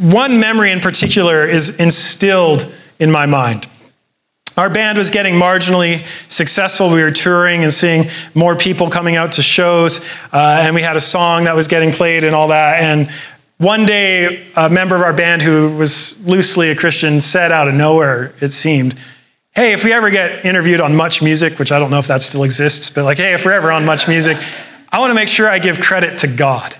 one 0.00 0.40
memory 0.40 0.72
in 0.72 0.80
particular 0.80 1.46
is 1.46 1.76
instilled 1.76 2.74
in 2.98 3.12
my 3.12 3.26
mind. 3.26 3.68
Our 4.56 4.68
band 4.68 4.98
was 4.98 5.10
getting 5.10 5.34
marginally 5.34 6.04
successful. 6.28 6.92
We 6.92 7.00
were 7.00 7.12
touring 7.12 7.62
and 7.62 7.72
seeing 7.72 8.06
more 8.34 8.56
people 8.56 8.90
coming 8.90 9.14
out 9.14 9.30
to 9.32 9.42
shows. 9.42 10.04
Uh, 10.32 10.62
and 10.64 10.74
we 10.74 10.82
had 10.82 10.96
a 10.96 11.00
song 11.00 11.44
that 11.44 11.54
was 11.54 11.68
getting 11.68 11.92
played 11.92 12.24
and 12.24 12.34
all 12.34 12.48
that. 12.48 12.82
And 12.82 13.08
one 13.58 13.86
day, 13.86 14.46
a 14.56 14.70
member 14.70 14.94
of 14.94 15.02
our 15.02 15.12
band 15.12 15.42
who 15.42 15.76
was 15.76 16.18
loosely 16.24 16.70
a 16.70 16.76
Christian 16.76 17.20
said 17.20 17.52
out 17.52 17.68
of 17.68 17.74
nowhere, 17.74 18.32
it 18.40 18.52
seemed, 18.52 18.94
Hey, 19.54 19.72
if 19.72 19.84
we 19.84 19.92
ever 19.92 20.10
get 20.10 20.44
interviewed 20.44 20.80
on 20.80 20.94
Much 20.94 21.20
Music, 21.20 21.58
which 21.58 21.72
I 21.72 21.80
don't 21.80 21.90
know 21.90 21.98
if 21.98 22.06
that 22.06 22.20
still 22.20 22.44
exists, 22.44 22.90
but 22.90 23.02
like, 23.02 23.18
hey, 23.18 23.34
if 23.34 23.44
we're 23.44 23.52
ever 23.52 23.72
on 23.72 23.84
Much 23.84 24.06
Music, 24.06 24.36
I 24.92 25.00
want 25.00 25.10
to 25.10 25.14
make 25.14 25.26
sure 25.26 25.48
I 25.48 25.58
give 25.58 25.80
credit 25.80 26.18
to 26.18 26.28
God. 26.28 26.76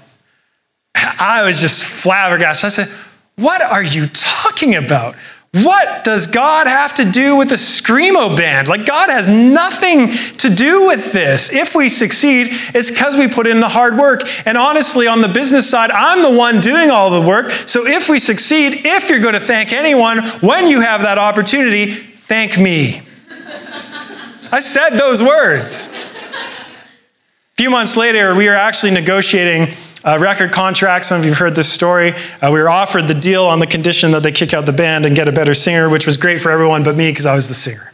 I 0.94 1.42
was 1.44 1.60
just 1.60 1.84
flabbergasted. 1.84 2.66
I 2.66 2.70
said, 2.70 2.88
What 3.36 3.60
are 3.62 3.82
you 3.82 4.06
talking 4.06 4.76
about? 4.76 5.16
What 5.54 6.04
does 6.04 6.26
God 6.26 6.66
have 6.66 6.94
to 6.96 7.06
do 7.06 7.36
with 7.36 7.52
a 7.52 7.56
Screamo 7.56 8.36
band? 8.36 8.68
Like, 8.68 8.84
God 8.84 9.08
has 9.08 9.30
nothing 9.30 10.08
to 10.38 10.50
do 10.54 10.86
with 10.86 11.12
this. 11.14 11.50
If 11.50 11.74
we 11.74 11.88
succeed, 11.88 12.48
it's 12.50 12.90
because 12.90 13.16
we 13.16 13.28
put 13.28 13.46
in 13.46 13.60
the 13.60 13.68
hard 13.68 13.96
work. 13.96 14.20
And 14.46 14.58
honestly, 14.58 15.06
on 15.06 15.22
the 15.22 15.28
business 15.28 15.68
side, 15.68 15.90
I'm 15.90 16.20
the 16.20 16.36
one 16.38 16.60
doing 16.60 16.90
all 16.90 17.10
the 17.10 17.26
work. 17.26 17.50
So 17.50 17.86
if 17.86 18.10
we 18.10 18.18
succeed, 18.18 18.82
if 18.84 19.08
you're 19.08 19.20
going 19.20 19.34
to 19.34 19.40
thank 19.40 19.72
anyone, 19.72 20.18
when 20.40 20.66
you 20.66 20.82
have 20.82 21.00
that 21.02 21.16
opportunity, 21.16 21.92
thank 21.92 22.58
me. 22.58 23.00
I 24.52 24.60
said 24.60 24.90
those 24.98 25.22
words. 25.22 25.88
A 25.90 27.54
few 27.54 27.70
months 27.70 27.96
later, 27.96 28.34
we 28.34 28.46
were 28.46 28.54
actually 28.54 28.92
negotiating 28.92 29.74
uh, 30.04 30.18
record 30.20 30.52
contract. 30.52 31.04
Some 31.04 31.18
of 31.18 31.24
you 31.24 31.30
have 31.30 31.38
heard 31.38 31.54
this 31.54 31.70
story. 31.72 32.12
Uh, 32.40 32.50
we 32.52 32.60
were 32.60 32.68
offered 32.68 33.08
the 33.08 33.14
deal 33.14 33.44
on 33.44 33.58
the 33.58 33.66
condition 33.66 34.10
that 34.12 34.22
they 34.22 34.32
kick 34.32 34.54
out 34.54 34.66
the 34.66 34.72
band 34.72 35.06
and 35.06 35.16
get 35.16 35.28
a 35.28 35.32
better 35.32 35.54
singer, 35.54 35.88
which 35.88 36.06
was 36.06 36.16
great 36.16 36.40
for 36.40 36.50
everyone 36.50 36.84
but 36.84 36.96
me 36.96 37.10
because 37.10 37.26
I 37.26 37.34
was 37.34 37.48
the 37.48 37.54
singer. 37.54 37.92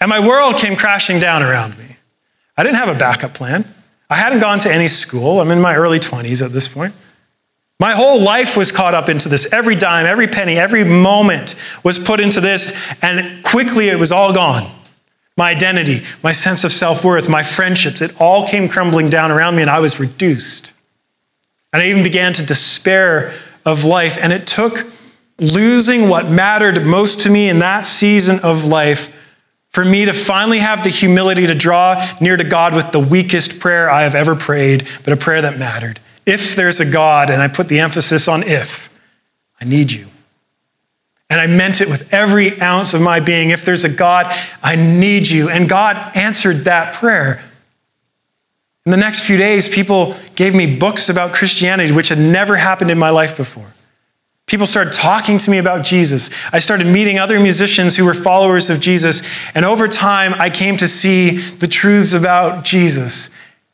And 0.00 0.10
my 0.10 0.20
world 0.20 0.56
came 0.56 0.76
crashing 0.76 1.20
down 1.20 1.42
around 1.42 1.78
me. 1.78 1.96
I 2.56 2.62
didn't 2.62 2.76
have 2.76 2.88
a 2.88 2.98
backup 2.98 3.34
plan. 3.34 3.64
I 4.08 4.16
hadn't 4.16 4.40
gone 4.40 4.58
to 4.60 4.72
any 4.72 4.88
school. 4.88 5.40
I'm 5.40 5.50
in 5.50 5.60
my 5.60 5.74
early 5.74 5.98
20s 5.98 6.44
at 6.44 6.52
this 6.52 6.68
point. 6.68 6.94
My 7.78 7.92
whole 7.92 8.20
life 8.20 8.56
was 8.56 8.72
caught 8.72 8.94
up 8.94 9.08
into 9.08 9.28
this. 9.28 9.52
Every 9.52 9.76
dime, 9.76 10.06
every 10.06 10.28
penny, 10.28 10.56
every 10.56 10.84
moment 10.84 11.54
was 11.82 11.98
put 11.98 12.20
into 12.20 12.40
this, 12.40 12.74
and 13.02 13.44
quickly 13.44 13.88
it 13.88 13.98
was 13.98 14.12
all 14.12 14.32
gone. 14.32 14.70
My 15.36 15.50
identity, 15.50 16.02
my 16.22 16.32
sense 16.32 16.64
of 16.64 16.72
self 16.72 17.04
worth, 17.04 17.28
my 17.28 17.42
friendships, 17.42 18.00
it 18.00 18.18
all 18.20 18.46
came 18.46 18.68
crumbling 18.68 19.10
down 19.10 19.30
around 19.30 19.56
me, 19.56 19.62
and 19.62 19.70
I 19.70 19.80
was 19.80 20.00
reduced. 20.00 20.72
And 21.72 21.82
I 21.82 21.88
even 21.88 22.02
began 22.02 22.32
to 22.34 22.46
despair 22.46 23.32
of 23.66 23.84
life. 23.84 24.16
And 24.20 24.32
it 24.32 24.46
took 24.46 24.86
losing 25.38 26.08
what 26.08 26.30
mattered 26.30 26.86
most 26.86 27.20
to 27.22 27.30
me 27.30 27.50
in 27.50 27.58
that 27.58 27.84
season 27.84 28.40
of 28.40 28.64
life 28.64 29.12
for 29.68 29.84
me 29.84 30.06
to 30.06 30.14
finally 30.14 30.58
have 30.58 30.82
the 30.84 30.88
humility 30.88 31.46
to 31.46 31.54
draw 31.54 32.02
near 32.18 32.38
to 32.38 32.44
God 32.44 32.74
with 32.74 32.92
the 32.92 33.00
weakest 33.00 33.60
prayer 33.60 33.90
I 33.90 34.04
have 34.04 34.14
ever 34.14 34.34
prayed, 34.34 34.88
but 35.04 35.12
a 35.12 35.18
prayer 35.18 35.42
that 35.42 35.58
mattered 35.58 36.00
If 36.24 36.56
there's 36.56 36.80
a 36.80 36.90
God, 36.90 37.28
and 37.28 37.42
I 37.42 37.48
put 37.48 37.68
the 37.68 37.80
emphasis 37.80 38.26
on 38.26 38.42
if, 38.42 38.88
I 39.60 39.66
need 39.66 39.92
you. 39.92 40.06
And 41.28 41.40
I 41.40 41.46
meant 41.46 41.80
it 41.80 41.88
with 41.88 42.12
every 42.12 42.60
ounce 42.60 42.94
of 42.94 43.02
my 43.02 43.20
being. 43.20 43.50
If 43.50 43.64
there's 43.64 43.84
a 43.84 43.88
God, 43.88 44.26
I 44.62 44.76
need 44.76 45.28
you. 45.28 45.48
And 45.48 45.68
God 45.68 45.96
answered 46.16 46.64
that 46.64 46.94
prayer. 46.94 47.42
In 48.84 48.92
the 48.92 48.96
next 48.96 49.24
few 49.24 49.36
days, 49.36 49.68
people 49.68 50.14
gave 50.36 50.54
me 50.54 50.78
books 50.78 51.08
about 51.08 51.32
Christianity, 51.32 51.92
which 51.92 52.08
had 52.08 52.18
never 52.18 52.54
happened 52.54 52.92
in 52.92 52.98
my 52.98 53.10
life 53.10 53.36
before. 53.36 53.66
People 54.46 54.64
started 54.64 54.92
talking 54.92 55.38
to 55.38 55.50
me 55.50 55.58
about 55.58 55.84
Jesus. 55.84 56.30
I 56.52 56.60
started 56.60 56.86
meeting 56.86 57.18
other 57.18 57.40
musicians 57.40 57.96
who 57.96 58.04
were 58.04 58.14
followers 58.14 58.70
of 58.70 58.78
Jesus. 58.78 59.22
And 59.56 59.64
over 59.64 59.88
time, 59.88 60.34
I 60.34 60.50
came 60.50 60.76
to 60.76 60.86
see 60.86 61.32
the 61.32 61.66
truths 61.66 62.12
about 62.12 62.64
Jesus. 62.64 63.28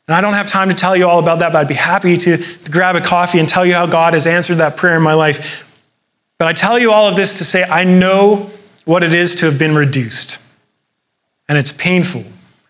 And 0.07 0.15
I 0.15 0.21
don't 0.21 0.33
have 0.33 0.47
time 0.47 0.69
to 0.69 0.75
tell 0.75 0.97
you 0.97 1.07
all 1.07 1.19
about 1.19 1.39
that, 1.39 1.53
but 1.53 1.59
I'd 1.59 1.67
be 1.67 1.75
happy 1.75 2.17
to 2.17 2.43
grab 2.71 2.95
a 2.95 3.01
coffee 3.01 3.37
and 3.37 3.47
tell 3.47 3.63
you 3.63 3.75
how 3.75 3.85
God 3.85 4.15
has 4.15 4.25
answered 4.25 4.55
that 4.55 4.75
prayer 4.75 4.97
in 4.97 5.03
my 5.03 5.13
life. 5.13 5.72
But 6.43 6.49
I 6.49 6.53
tell 6.53 6.77
you 6.77 6.91
all 6.91 7.07
of 7.07 7.15
this 7.15 7.37
to 7.37 7.45
say 7.45 7.63
I 7.63 7.85
know 7.85 8.49
what 8.83 9.01
it 9.01 9.13
is 9.13 9.33
to 9.35 9.45
have 9.45 9.57
been 9.57 9.73
reduced. 9.73 10.39
And 11.47 11.57
it's 11.57 11.71
painful. 11.71 12.25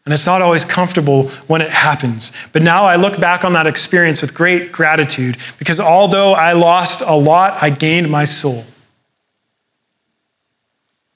And 0.06 0.14
it's 0.14 0.28
not 0.28 0.44
always 0.44 0.64
comfortable 0.64 1.30
when 1.48 1.60
it 1.60 1.72
happens. 1.72 2.32
But 2.52 2.62
now 2.62 2.84
I 2.84 2.98
look 2.98 3.20
back 3.20 3.44
on 3.44 3.54
that 3.54 3.66
experience 3.66 4.22
with 4.22 4.36
great 4.36 4.72
gratitude 4.72 5.38
because 5.58 5.80
although 5.80 6.34
I 6.34 6.54
lost 6.54 7.02
a 7.02 7.18
lot, 7.18 7.64
I 7.64 7.72
gained 7.72 8.12
my 8.12 8.26
soul. 8.26 8.64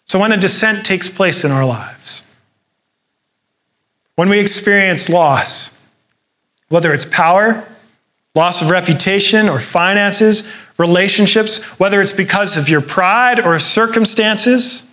So 0.05 0.17
when 0.17 0.31
a 0.31 0.37
descent 0.37 0.83
takes 0.83 1.09
place 1.09 1.43
in 1.43 1.51
our 1.51 1.63
lives, 1.63 2.23
when 4.15 4.29
we 4.29 4.39
experience 4.39 5.09
loss, 5.09 5.69
whether 6.69 6.91
it's 6.91 7.05
power, 7.05 7.63
loss 8.33 8.63
of 8.63 8.71
reputation 8.71 9.47
or 9.47 9.59
finances, 9.59 10.43
relationships, 10.77 11.57
whether 11.79 12.01
it's 12.01 12.11
because 12.11 12.57
of 12.57 12.69
your 12.69 12.81
pride 12.81 13.39
or 13.39 13.57
circumstances, 13.59 14.83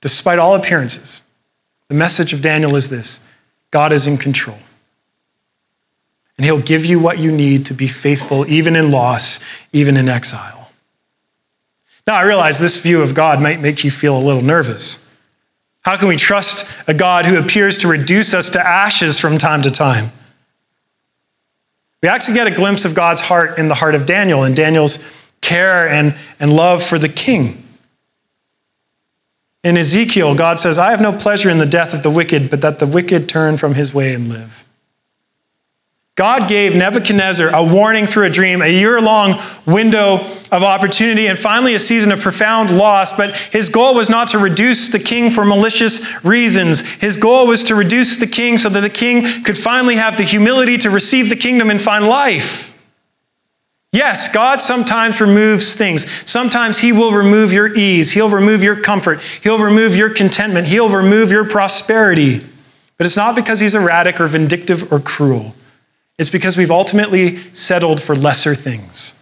despite 0.00 0.38
all 0.38 0.54
appearances, 0.54 1.22
the 1.88 1.94
message 1.94 2.32
of 2.32 2.42
Daniel 2.42 2.76
is 2.76 2.90
this 2.90 3.20
God 3.70 3.92
is 3.92 4.06
in 4.06 4.16
control. 4.16 4.58
And 6.36 6.46
he'll 6.46 6.60
give 6.60 6.86
you 6.86 6.98
what 6.98 7.18
you 7.18 7.30
need 7.30 7.66
to 7.66 7.74
be 7.74 7.86
faithful, 7.86 8.46
even 8.48 8.74
in 8.74 8.90
loss, 8.90 9.40
even 9.74 9.96
in 9.96 10.08
exile. 10.08 10.70
Now, 12.06 12.14
I 12.14 12.22
realize 12.22 12.58
this 12.58 12.78
view 12.78 13.02
of 13.02 13.14
God 13.14 13.42
might 13.42 13.60
make 13.60 13.84
you 13.84 13.90
feel 13.90 14.16
a 14.16 14.18
little 14.18 14.42
nervous. 14.42 14.98
How 15.82 15.96
can 15.98 16.08
we 16.08 16.16
trust 16.16 16.66
a 16.86 16.94
God 16.94 17.26
who 17.26 17.38
appears 17.38 17.78
to 17.78 17.88
reduce 17.88 18.32
us 18.32 18.50
to 18.50 18.66
ashes 18.66 19.20
from 19.20 19.36
time 19.36 19.60
to 19.62 19.70
time? 19.70 20.10
We 22.02 22.08
actually 22.08 22.34
get 22.34 22.46
a 22.46 22.50
glimpse 22.50 22.84
of 22.84 22.94
God's 22.94 23.20
heart 23.20 23.58
in 23.58 23.68
the 23.68 23.74
heart 23.74 23.94
of 23.94 24.06
Daniel 24.06 24.42
and 24.44 24.56
Daniel's 24.56 24.98
care 25.40 25.88
and, 25.88 26.16
and 26.38 26.52
love 26.52 26.82
for 26.82 26.98
the 26.98 27.08
king. 27.08 27.62
In 29.62 29.76
Ezekiel, 29.76 30.34
God 30.34 30.58
says, 30.58 30.78
I 30.78 30.90
have 30.90 31.02
no 31.02 31.12
pleasure 31.12 31.50
in 31.50 31.58
the 31.58 31.66
death 31.66 31.92
of 31.92 32.02
the 32.02 32.10
wicked, 32.10 32.50
but 32.50 32.62
that 32.62 32.78
the 32.78 32.86
wicked 32.86 33.28
turn 33.28 33.58
from 33.58 33.74
his 33.74 33.92
way 33.92 34.14
and 34.14 34.28
live. 34.28 34.66
God 36.16 36.48
gave 36.48 36.74
Nebuchadnezzar 36.74 37.48
a 37.48 37.64
warning 37.64 38.04
through 38.04 38.26
a 38.26 38.30
dream, 38.30 38.60
a 38.60 38.68
year 38.68 39.00
long 39.00 39.36
window 39.66 40.16
of 40.52 40.62
opportunity, 40.62 41.28
and 41.28 41.38
finally 41.38 41.74
a 41.74 41.78
season 41.78 42.12
of 42.12 42.20
profound 42.20 42.70
loss. 42.76 43.10
But 43.10 43.34
his 43.34 43.70
goal 43.70 43.94
was 43.94 44.10
not 44.10 44.28
to 44.28 44.38
reduce 44.38 44.88
the 44.88 44.98
king 44.98 45.30
for 45.30 45.46
malicious 45.46 46.22
reasons. 46.22 46.80
His 46.80 47.16
goal 47.16 47.46
was 47.46 47.64
to 47.64 47.74
reduce 47.74 48.16
the 48.18 48.26
king 48.26 48.58
so 48.58 48.68
that 48.68 48.82
the 48.82 48.90
king 48.90 49.44
could 49.44 49.56
finally 49.56 49.96
have 49.96 50.18
the 50.18 50.22
humility 50.22 50.76
to 50.78 50.90
receive 50.90 51.30
the 51.30 51.36
kingdom 51.36 51.70
and 51.70 51.80
find 51.80 52.06
life. 52.06 52.70
Yes, 53.92 54.28
God 54.28 54.60
sometimes 54.60 55.20
removes 55.20 55.74
things. 55.74 56.06
Sometimes 56.24 56.78
He 56.78 56.92
will 56.92 57.12
remove 57.12 57.52
your 57.52 57.74
ease. 57.74 58.12
He'll 58.12 58.28
remove 58.28 58.62
your 58.62 58.80
comfort. 58.80 59.20
He'll 59.42 59.58
remove 59.58 59.96
your 59.96 60.10
contentment. 60.10 60.68
He'll 60.68 60.90
remove 60.90 61.32
your 61.32 61.48
prosperity. 61.48 62.40
But 62.98 63.06
it's 63.06 63.16
not 63.16 63.34
because 63.34 63.58
He's 63.58 63.74
erratic 63.74 64.20
or 64.20 64.26
vindictive 64.26 64.92
or 64.92 65.00
cruel. 65.00 65.54
It's 66.20 66.30
because 66.30 66.56
we've 66.56 66.70
ultimately 66.70 67.36
settled 67.36 68.00
for 68.00 68.14
lesser 68.14 68.54
things. 68.54 69.14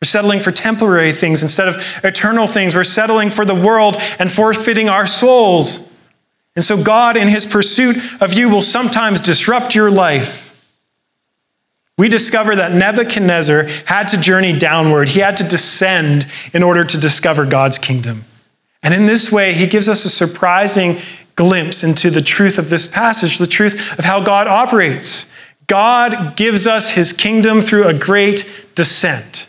We're 0.00 0.06
settling 0.06 0.38
for 0.38 0.52
temporary 0.52 1.10
things 1.10 1.42
instead 1.42 1.66
of 1.66 2.00
eternal 2.04 2.46
things. 2.46 2.76
We're 2.76 2.84
settling 2.84 3.30
for 3.30 3.44
the 3.44 3.54
world 3.54 3.96
and 4.20 4.30
forfeiting 4.30 4.88
our 4.88 5.06
souls. 5.06 5.90
And 6.54 6.64
so, 6.64 6.80
God, 6.80 7.16
in 7.16 7.26
His 7.26 7.44
pursuit 7.44 7.96
of 8.20 8.34
you, 8.34 8.48
will 8.48 8.60
sometimes 8.60 9.20
disrupt 9.20 9.74
your 9.74 9.90
life 9.90 10.46
we 11.98 12.08
discover 12.10 12.54
that 12.56 12.72
Nebuchadnezzar 12.72 13.64
had 13.86 14.08
to 14.08 14.20
journey 14.20 14.52
downward. 14.52 15.08
He 15.08 15.20
had 15.20 15.38
to 15.38 15.44
descend 15.44 16.26
in 16.52 16.62
order 16.62 16.84
to 16.84 16.98
discover 16.98 17.46
God's 17.46 17.78
kingdom. 17.78 18.24
And 18.82 18.92
in 18.92 19.06
this 19.06 19.32
way, 19.32 19.54
he 19.54 19.66
gives 19.66 19.88
us 19.88 20.04
a 20.04 20.10
surprising 20.10 20.96
glimpse 21.36 21.82
into 21.82 22.10
the 22.10 22.20
truth 22.20 22.58
of 22.58 22.68
this 22.68 22.86
passage, 22.86 23.38
the 23.38 23.46
truth 23.46 23.98
of 23.98 24.04
how 24.04 24.22
God 24.22 24.46
operates. 24.46 25.24
God 25.66 26.36
gives 26.36 26.66
us 26.66 26.90
his 26.90 27.12
kingdom 27.12 27.60
through 27.60 27.86
a 27.86 27.98
great 27.98 28.48
descent. 28.74 29.48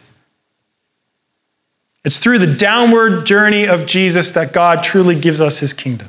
It's 2.03 2.19
through 2.19 2.39
the 2.39 2.56
downward 2.56 3.25
journey 3.25 3.67
of 3.67 3.86
Jesus 3.86 4.32
that 4.32 4.53
God 4.53 4.82
truly 4.82 5.19
gives 5.19 5.41
us 5.41 5.60
his 5.60 5.73
kingdom. 5.73 6.08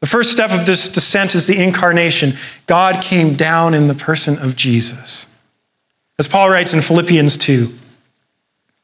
The 0.00 0.06
first 0.06 0.32
step 0.32 0.50
of 0.50 0.64
this 0.64 0.88
descent 0.88 1.34
is 1.34 1.46
the 1.46 1.62
incarnation. 1.62 2.32
God 2.66 3.02
came 3.02 3.34
down 3.34 3.74
in 3.74 3.86
the 3.88 3.94
person 3.94 4.38
of 4.38 4.56
Jesus. 4.56 5.26
As 6.18 6.26
Paul 6.26 6.50
writes 6.50 6.72
in 6.72 6.80
Philippians 6.80 7.36
2, 7.36 7.68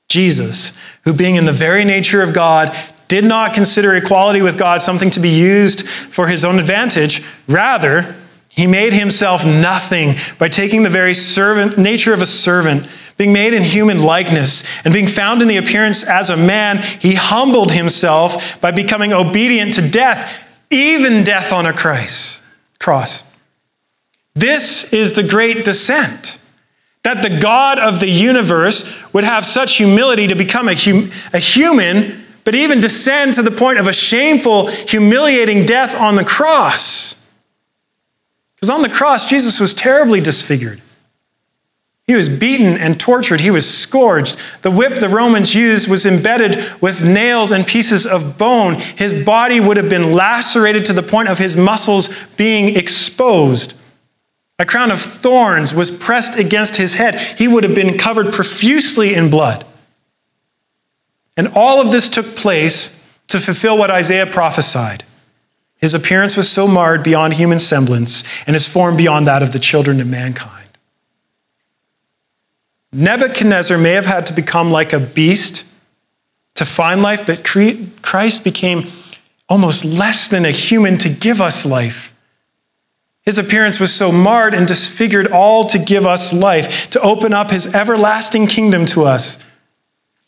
Jesus, 0.09 0.73
who 1.05 1.13
being 1.13 1.37
in 1.37 1.45
the 1.45 1.53
very 1.53 1.85
nature 1.85 2.23
of 2.23 2.35
God, 2.35 2.77
did 3.09 3.25
not 3.25 3.55
consider 3.55 3.95
equality 3.95 4.43
with 4.43 4.59
God 4.59 4.83
something 4.83 5.11
to 5.11 5.21
be 5.21 5.29
used 5.29 5.89
for 5.89 6.27
his 6.29 6.45
own 6.45 6.59
advantage. 6.59 7.23
Rather, 7.47 8.15
he 8.57 8.67
made 8.67 8.93
himself 8.93 9.45
nothing 9.45 10.15
by 10.39 10.49
taking 10.49 10.83
the 10.83 10.91
very 10.91 11.15
servant 11.15 11.79
nature 11.79 12.13
of 12.13 12.23
a 12.23 12.27
servant, 12.27 12.89
being 13.17 13.33
made 13.33 13.55
in 13.55 13.63
human 13.63 14.03
likeness, 14.03 14.65
and 14.85 14.93
being 14.93 15.07
found 15.07 15.43
in 15.43 15.49
the 15.49 15.59
appearance 15.59 16.03
as 16.03 16.31
a 16.31 16.37
man, 16.37 16.79
he 16.79 17.15
humbled 17.15 17.73
himself 17.73 18.61
by 18.61 18.71
becoming 18.71 19.13
obedient 19.13 19.75
to 19.75 19.89
death 19.89 20.43
even 20.71 21.23
death 21.23 21.53
on 21.53 21.67
a 21.67 21.73
Christ, 21.73 22.43
cross. 22.79 23.25
This 24.35 24.93
is 24.93 25.13
the 25.13 25.23
great 25.23 25.65
descent. 25.65 26.39
That 27.05 27.23
the 27.23 27.39
God 27.41 27.79
of 27.79 28.01
the 28.01 28.09
universe 28.09 28.93
would 29.13 29.25
have 29.25 29.45
such 29.45 29.77
humility 29.77 30.27
to 30.27 30.35
become 30.35 30.69
a, 30.69 30.75
hum- 30.75 31.09
a 31.33 31.39
human, 31.39 32.21
but 32.45 32.55
even 32.57 32.81
descend 32.81 33.35
to 33.35 33.43
the 33.43 33.51
point 33.53 33.79
of 33.79 33.87
a 33.87 33.93
shameful, 33.93 34.67
humiliating 34.67 35.67
death 35.67 35.97
on 35.97 36.17
the 36.17 36.25
cross. 36.25 37.15
Because 38.57 38.71
on 38.71 38.83
the 38.83 38.89
cross, 38.89 39.27
Jesus 39.27 39.61
was 39.61 39.75
terribly 39.75 40.21
disfigured. 40.21 40.81
He 42.07 42.15
was 42.15 42.29
beaten 42.29 42.79
and 42.79 42.99
tortured. 43.01 43.41
He 43.41 43.51
was 43.51 43.69
scourged. 43.69 44.37
The 44.63 44.71
whip 44.71 44.95
the 44.95 45.09
Romans 45.09 45.55
used 45.55 45.89
was 45.89 46.07
embedded 46.07 46.63
with 46.81 47.07
nails 47.07 47.51
and 47.51 47.67
pieces 47.67 48.07
of 48.07 48.39
bone. 48.39 48.75
His 48.75 49.13
body 49.25 49.59
would 49.59 49.77
have 49.77 49.91
been 49.91 50.13
lacerated 50.13 50.85
to 50.85 50.93
the 50.93 51.03
point 51.03 51.29
of 51.29 51.39
his 51.39 51.57
muscles 51.57 52.09
being 52.37 52.77
exposed. 52.77 53.75
A 54.61 54.65
crown 54.65 54.93
of 54.93 55.01
thorns 55.01 55.75
was 55.75 55.91
pressed 55.91 56.39
against 56.39 56.77
his 56.77 56.95
head. 56.95 57.19
He 57.19 57.49
would 57.49 57.65
have 57.65 57.75
been 57.75 57.99
covered 57.99 58.33
profusely 58.33 59.15
in 59.15 59.29
blood. 59.29 59.67
And 61.37 61.49
all 61.49 61.81
of 61.81 61.91
this 61.91 62.09
took 62.09 62.37
place 62.37 62.99
to 63.27 63.39
fulfill 63.39 63.77
what 63.77 63.91
Isaiah 63.91 64.27
prophesied. 64.27 65.03
His 65.79 65.95
appearance 65.95 66.37
was 66.37 66.51
so 66.51 66.67
marred 66.67 67.03
beyond 67.03 67.35
human 67.35 67.59
semblance, 67.59 68.25
and 68.47 68.55
his 68.55 68.67
form 68.67 68.97
beyond 68.97 69.27
that 69.27 69.43
of 69.43 69.53
the 69.53 69.59
children 69.59 70.01
of 70.01 70.07
mankind. 70.07 70.53
Nebuchadnezzar 72.93 73.77
may 73.77 73.93
have 73.93 74.07
had 74.07 74.27
to 74.27 74.33
become 74.33 74.71
like 74.71 74.93
a 74.93 75.01
beast 75.01 75.65
to 76.55 76.65
find 76.65 77.03
life, 77.03 77.27
but 77.27 77.45
Christ 77.45 78.43
became 78.43 78.85
almost 79.49 79.85
less 79.85 80.29
than 80.29 80.45
a 80.45 80.51
human 80.51 80.97
to 80.99 81.09
give 81.09 81.41
us 81.41 81.67
life. 81.67 82.15
His 83.23 83.39
appearance 83.39 83.79
was 83.79 83.93
so 83.93 84.11
marred 84.11 84.55
and 84.55 84.67
disfigured, 84.67 85.31
all 85.31 85.67
to 85.67 85.79
give 85.79 86.07
us 86.07 86.33
life, 86.33 86.89
to 86.91 87.01
open 87.01 87.35
up 87.35 87.51
his 87.51 87.75
everlasting 87.75 88.47
kingdom 88.47 88.87
to 88.87 89.05
us. 89.05 89.37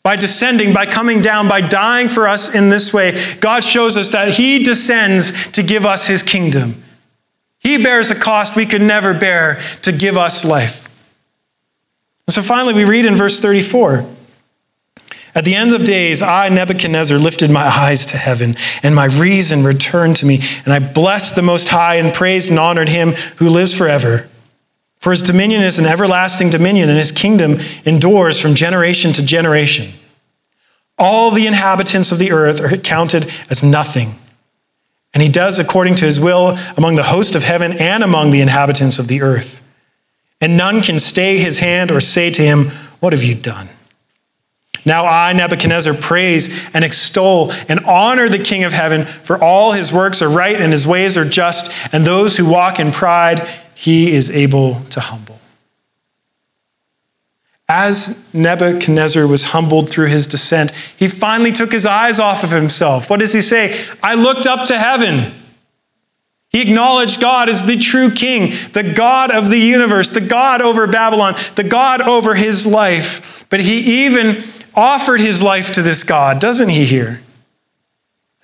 By 0.09 0.15
descending, 0.15 0.73
by 0.73 0.87
coming 0.87 1.21
down, 1.21 1.47
by 1.47 1.61
dying 1.61 2.07
for 2.07 2.27
us 2.27 2.51
in 2.51 2.69
this 2.69 2.91
way, 2.91 3.15
God 3.41 3.63
shows 3.63 3.95
us 3.95 4.09
that 4.09 4.29
he 4.29 4.63
descends 4.63 5.51
to 5.51 5.61
give 5.61 5.85
us 5.85 6.07
his 6.07 6.23
kingdom. 6.23 6.81
He 7.59 7.77
bears 7.77 8.09
a 8.09 8.15
cost 8.15 8.55
we 8.55 8.65
could 8.65 8.81
never 8.81 9.13
bear 9.13 9.59
to 9.83 9.91
give 9.91 10.17
us 10.17 10.43
life. 10.43 10.87
And 12.25 12.33
so 12.33 12.41
finally, 12.41 12.73
we 12.73 12.85
read 12.85 13.05
in 13.05 13.13
verse 13.13 13.39
34 13.39 14.03
At 15.35 15.45
the 15.45 15.53
end 15.53 15.75
of 15.75 15.85
days, 15.85 16.23
I, 16.23 16.49
Nebuchadnezzar, 16.49 17.19
lifted 17.19 17.51
my 17.51 17.67
eyes 17.67 18.07
to 18.07 18.17
heaven, 18.17 18.55
and 18.81 18.95
my 18.95 19.05
reason 19.05 19.63
returned 19.63 20.15
to 20.15 20.25
me. 20.25 20.39
And 20.65 20.73
I 20.73 20.79
blessed 20.79 21.35
the 21.35 21.43
Most 21.43 21.69
High 21.69 21.97
and 21.97 22.11
praised 22.11 22.49
and 22.49 22.57
honored 22.57 22.89
him 22.89 23.11
who 23.37 23.47
lives 23.47 23.75
forever. 23.75 24.27
For 25.01 25.11
his 25.11 25.21
dominion 25.21 25.61
is 25.61 25.77
an 25.77 25.85
everlasting 25.85 26.49
dominion, 26.49 26.89
and 26.89 26.97
his 26.97 27.11
kingdom 27.11 27.57
endures 27.85 28.41
from 28.41 28.55
generation 28.55 29.13
to 29.13 29.23
generation. 29.23 29.93
All 30.99 31.31
the 31.31 31.47
inhabitants 31.47 32.11
of 32.11 32.19
the 32.19 32.31
earth 32.31 32.61
are 32.61 32.75
counted 32.77 33.25
as 33.49 33.63
nothing. 33.63 34.15
And 35.13 35.23
he 35.23 35.29
does 35.29 35.57
according 35.57 35.95
to 35.95 36.05
his 36.05 36.19
will 36.19 36.53
among 36.77 36.95
the 36.95 37.03
host 37.03 37.33
of 37.33 37.43
heaven 37.43 37.71
and 37.79 38.03
among 38.03 38.31
the 38.31 38.41
inhabitants 38.41 38.99
of 38.99 39.07
the 39.07 39.21
earth. 39.21 39.61
And 40.41 40.55
none 40.55 40.81
can 40.81 40.99
stay 40.99 41.37
his 41.37 41.59
hand 41.59 41.91
or 41.91 41.99
say 41.99 42.29
to 42.31 42.41
him, 42.43 42.65
What 42.99 43.13
have 43.13 43.23
you 43.23 43.35
done? 43.35 43.69
Now 44.85 45.05
I, 45.05 45.33
Nebuchadnezzar, 45.33 45.93
praise 45.95 46.49
and 46.73 46.83
extol 46.83 47.51
and 47.67 47.79
honor 47.85 48.29
the 48.29 48.39
King 48.39 48.63
of 48.63 48.73
heaven, 48.73 49.05
for 49.05 49.41
all 49.43 49.71
his 49.71 49.91
works 49.91 50.21
are 50.21 50.29
right 50.29 50.59
and 50.59 50.71
his 50.71 50.87
ways 50.87 51.17
are 51.17 51.25
just, 51.25 51.71
and 51.93 52.05
those 52.05 52.37
who 52.37 52.49
walk 52.49 52.79
in 52.79 52.91
pride 52.91 53.47
he 53.75 54.11
is 54.11 54.29
able 54.29 54.75
to 54.91 54.99
humble. 54.99 55.38
As 57.71 58.25
Nebuchadnezzar 58.33 59.27
was 59.27 59.43
humbled 59.45 59.91
through 59.91 60.07
his 60.07 60.25
descent, 60.25 60.71
he 60.71 61.07
finally 61.07 61.51
took 61.51 61.71
his 61.71 61.85
eyes 61.85 62.19
off 62.19 62.43
of 62.43 62.49
himself. 62.49 63.11
What 63.11 63.19
does 63.19 63.31
he 63.31 63.41
say? 63.41 63.79
I 64.01 64.15
looked 64.15 64.47
up 64.47 64.67
to 64.67 64.77
heaven. 64.77 65.31
He 66.49 66.63
acknowledged 66.63 67.21
God 67.21 67.47
as 67.47 67.63
the 67.63 67.77
true 67.77 68.09
king, 68.09 68.49
the 68.73 68.91
God 68.95 69.29
of 69.29 69.51
the 69.51 69.59
universe, 69.59 70.09
the 70.09 70.19
God 70.19 70.63
over 70.63 70.87
Babylon, 70.87 71.35
the 71.53 71.63
God 71.63 72.01
over 72.01 72.33
his 72.33 72.65
life. 72.65 73.45
But 73.51 73.59
he 73.59 74.05
even 74.05 74.43
offered 74.73 75.21
his 75.21 75.43
life 75.43 75.73
to 75.73 75.83
this 75.83 76.03
God, 76.03 76.41
doesn't 76.41 76.69
he 76.69 76.85
here? 76.85 77.21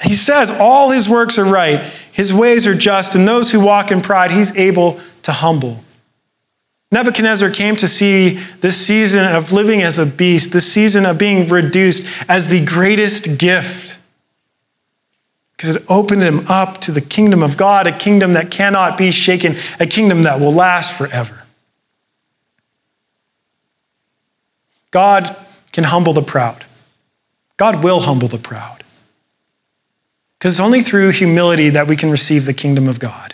He 0.04 0.14
says 0.14 0.52
all 0.52 0.92
his 0.92 1.10
works 1.10 1.40
are 1.40 1.46
right, 1.46 1.80
his 2.12 2.32
ways 2.32 2.68
are 2.68 2.76
just, 2.76 3.16
and 3.16 3.28
those 3.28 3.52
who 3.52 3.60
walk 3.60 3.92
in 3.92 4.02
pride, 4.02 4.30
he's 4.30 4.56
able 4.56 5.00
to 5.24 5.32
humble. 5.32 5.84
Nebuchadnezzar 6.92 7.50
came 7.50 7.76
to 7.78 7.88
see 7.88 8.30
this 8.62 8.86
season 8.86 9.26
of 9.26 9.52
living 9.52 9.82
as 9.82 9.98
a 9.98 10.06
beast, 10.06 10.54
this 10.54 10.72
season 10.72 11.06
of 11.06 11.18
being 11.18 11.48
reduced, 11.50 12.06
as 12.30 12.50
the 12.50 12.64
greatest 12.64 13.38
gift. 13.38 13.98
Because 15.58 15.76
it 15.76 15.84
opened 15.90 16.22
him 16.22 16.46
up 16.48 16.80
to 16.82 16.92
the 16.92 17.02
kingdom 17.02 17.42
of 17.42 17.58
God, 17.58 17.88
a 17.88 17.92
kingdom 17.92 18.34
that 18.34 18.52
cannot 18.52 18.98
be 18.98 19.12
shaken, 19.12 19.54
a 19.80 19.86
kingdom 19.86 20.24
that 20.24 20.40
will 20.40 20.52
last 20.52 20.94
forever. 20.94 21.44
God 24.92 25.36
can 25.72 25.86
humble 25.86 26.14
the 26.14 26.22
proud. 26.22 26.64
God 27.58 27.84
will 27.84 28.02
humble 28.02 28.28
the 28.28 28.38
proud. 28.38 28.84
Because 30.38 30.54
it's 30.54 30.60
only 30.60 30.82
through 30.82 31.12
humility 31.12 31.70
that 31.70 31.88
we 31.88 31.96
can 31.96 32.12
receive 32.12 32.46
the 32.46 32.54
kingdom 32.54 32.88
of 32.88 33.00
God. 33.00 33.34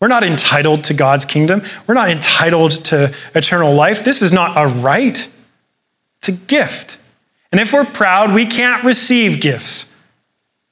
We're 0.00 0.08
not 0.08 0.24
entitled 0.24 0.84
to 0.84 0.94
God's 0.94 1.24
kingdom. 1.24 1.62
We're 1.86 1.94
not 1.94 2.10
entitled 2.10 2.72
to 2.86 3.14
eternal 3.34 3.74
life. 3.74 4.04
This 4.04 4.20
is 4.20 4.32
not 4.32 4.56
a 4.56 4.68
right, 4.80 5.28
it's 6.16 6.28
a 6.28 6.32
gift. 6.32 6.98
And 7.52 7.60
if 7.60 7.72
we're 7.72 7.84
proud, 7.84 8.34
we 8.34 8.44
can't 8.44 8.84
receive 8.84 9.40
gifts. 9.40 9.90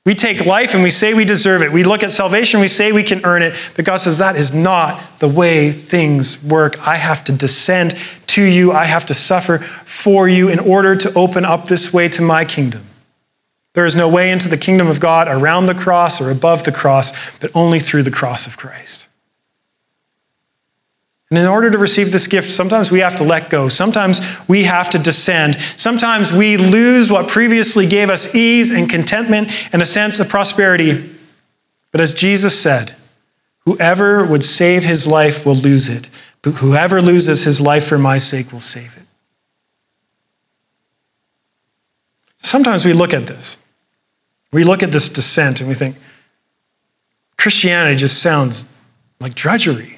We 0.05 0.15
take 0.15 0.45
life 0.45 0.75
and 0.75 0.83
we 0.83 0.91
say 0.91 1.15
we 1.15 1.25
deserve 1.25 1.63
it. 1.63 1.73
We 1.73 1.83
look 1.83 2.03
at 2.03 2.13
salvation, 2.13 2.61
we 2.61 2.69
say 2.69 2.93
we 2.93 3.03
can 3.03 3.25
earn 3.25 3.41
it. 3.41 3.55
But 3.75 3.87
God 3.87 3.97
says 3.97 4.19
that 4.19 4.37
is 4.37 4.53
not 4.53 5.01
the 5.19 5.29
way 5.29 5.71
things 5.71 6.43
work. 6.43 6.87
I 6.87 6.97
have 6.97 7.25
to 7.25 7.33
descend 7.33 7.95
to 8.27 8.43
you, 8.43 8.73
I 8.73 8.85
have 8.85 9.07
to 9.07 9.15
suffer 9.15 9.59
for 9.59 10.29
you 10.29 10.51
in 10.51 10.59
order 10.59 10.95
to 10.97 11.15
open 11.15 11.47
up 11.47 11.69
this 11.69 11.93
way 11.93 12.09
to 12.11 12.21
my 12.21 12.45
kingdom. 12.45 12.83
There 13.73 13.87
is 13.87 13.97
no 13.97 14.09
way 14.09 14.31
into 14.31 14.49
the 14.49 14.59
kingdom 14.59 14.89
of 14.89 15.01
God 15.01 15.27
around 15.27 15.67
the 15.67 15.75
cross 15.75 16.21
or 16.21 16.31
above 16.31 16.65
the 16.65 16.73
cross, 16.73 17.13
but 17.39 17.51
only 17.55 17.79
through 17.79 18.03
the 18.03 18.11
cross 18.11 18.47
of 18.47 18.59
Christ. 18.59 19.09
And 21.31 21.39
in 21.39 21.47
order 21.47 21.71
to 21.71 21.79
receive 21.79 22.13
this 22.13 22.27
gift, 22.27 22.49
sometimes 22.49 22.93
we 22.93 23.01
have 23.01 23.17
to 23.17 23.25
let 23.25 23.51
go. 23.51 23.69
Sometimes 23.69 24.21
we 24.47 24.65
have 24.65 24.91
to 24.91 24.99
descend. 24.99 25.59
Sometimes 25.59 26.33
we 26.33 26.57
lose 26.57 27.11
what 27.11 27.29
previously 27.29 27.87
gave 27.87 28.11
us 28.11 28.35
ease 28.35 28.71
and 28.71 28.89
contentment 28.89 29.51
and 29.73 29.81
a 29.81 29.87
sense 29.87 30.21
of 30.21 30.29
prosperity. 30.29 31.11
But 31.93 32.01
as 32.01 32.15
Jesus 32.15 32.61
said, 32.61 32.95
whoever 33.61 34.25
would 34.25 34.45
save 34.45 34.85
his 34.85 35.07
life 35.07 35.47
will 35.47 35.55
lose 35.55 35.89
it, 35.89 36.11
but 36.43 36.53
whoever 36.55 37.01
loses 37.01 37.45
his 37.45 37.61
life 37.61 37.87
for 37.87 37.99
my 37.99 38.19
sake 38.19 38.53
will 38.53 38.61
save 38.61 38.97
it. 38.97 39.07
Sometimes 42.37 42.85
we 42.85 42.93
look 42.93 43.15
at 43.15 43.27
this. 43.27 43.57
We 44.53 44.63
look 44.63 44.83
at 44.83 44.93
this 44.93 45.09
descent 45.09 45.61
and 45.61 45.69
we 45.69 45.75
think, 45.75 45.97
Christianity 47.39 47.97
just 47.97 48.21
sounds 48.21 48.67
like 49.21 49.35
drudgery. 49.35 49.94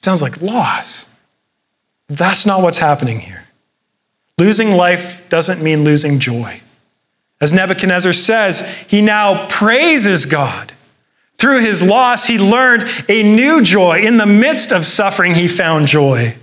Sounds 0.00 0.22
like 0.22 0.40
loss. 0.40 1.06
That's 2.08 2.46
not 2.46 2.62
what's 2.62 2.78
happening 2.78 3.20
here. 3.20 3.44
Losing 4.38 4.72
life 4.72 5.28
doesn't 5.28 5.62
mean 5.62 5.84
losing 5.84 6.18
joy. 6.18 6.60
As 7.40 7.52
Nebuchadnezzar 7.52 8.12
says, 8.12 8.66
he 8.88 9.02
now 9.02 9.46
praises 9.48 10.26
God. 10.26 10.72
Through 11.34 11.60
his 11.60 11.82
loss, 11.82 12.26
he 12.26 12.38
learned 12.38 12.84
a 13.08 13.22
new 13.22 13.62
joy. 13.62 14.00
In 14.00 14.16
the 14.16 14.26
midst 14.26 14.72
of 14.72 14.84
suffering, 14.84 15.34
he 15.34 15.48
found 15.48 15.86
joy. 15.86 16.36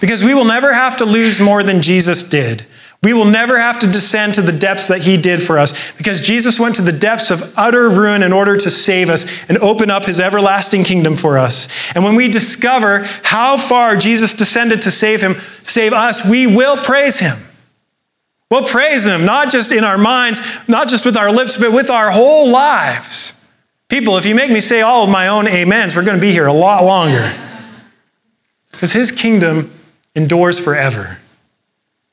Because 0.00 0.24
we 0.24 0.34
will 0.34 0.44
never 0.44 0.72
have 0.72 0.98
to 0.98 1.04
lose 1.04 1.40
more 1.40 1.62
than 1.62 1.82
Jesus 1.82 2.22
did. 2.22 2.64
We 3.02 3.12
will 3.12 3.26
never 3.26 3.58
have 3.58 3.78
to 3.80 3.86
descend 3.86 4.34
to 4.34 4.42
the 4.42 4.52
depths 4.52 4.88
that 4.88 5.02
he 5.02 5.16
did 5.16 5.42
for 5.42 5.58
us 5.58 5.72
because 5.96 6.20
Jesus 6.20 6.58
went 6.58 6.74
to 6.76 6.82
the 6.82 6.92
depths 6.92 7.30
of 7.30 7.52
utter 7.56 7.88
ruin 7.88 8.22
in 8.22 8.32
order 8.32 8.56
to 8.56 8.70
save 8.70 9.10
us 9.10 9.26
and 9.48 9.58
open 9.58 9.90
up 9.90 10.06
his 10.06 10.18
everlasting 10.18 10.82
kingdom 10.82 11.14
for 11.14 11.38
us. 11.38 11.68
And 11.94 12.02
when 12.02 12.16
we 12.16 12.28
discover 12.28 13.04
how 13.22 13.58
far 13.58 13.96
Jesus 13.96 14.34
descended 14.34 14.82
to 14.82 14.90
save 14.90 15.20
him, 15.20 15.34
save 15.34 15.92
us, 15.92 16.24
we 16.24 16.46
will 16.46 16.76
praise 16.78 17.20
him. 17.20 17.38
We'll 18.50 18.64
praise 18.64 19.06
him, 19.06 19.24
not 19.24 19.50
just 19.50 19.72
in 19.72 19.84
our 19.84 19.98
minds, 19.98 20.40
not 20.68 20.88
just 20.88 21.04
with 21.04 21.16
our 21.16 21.32
lips, 21.32 21.56
but 21.56 21.72
with 21.72 21.90
our 21.90 22.10
whole 22.10 22.50
lives. 22.50 23.34
People, 23.88 24.16
if 24.16 24.26
you 24.26 24.34
make 24.34 24.50
me 24.50 24.60
say 24.60 24.80
all 24.80 25.04
of 25.04 25.10
my 25.10 25.28
own 25.28 25.46
amens, 25.46 25.94
we're 25.94 26.04
going 26.04 26.16
to 26.16 26.20
be 26.20 26.32
here 26.32 26.46
a 26.46 26.52
lot 26.52 26.84
longer. 26.84 27.32
Because 28.70 28.92
his 28.92 29.12
kingdom 29.12 29.72
endures 30.14 30.58
forever. 30.58 31.18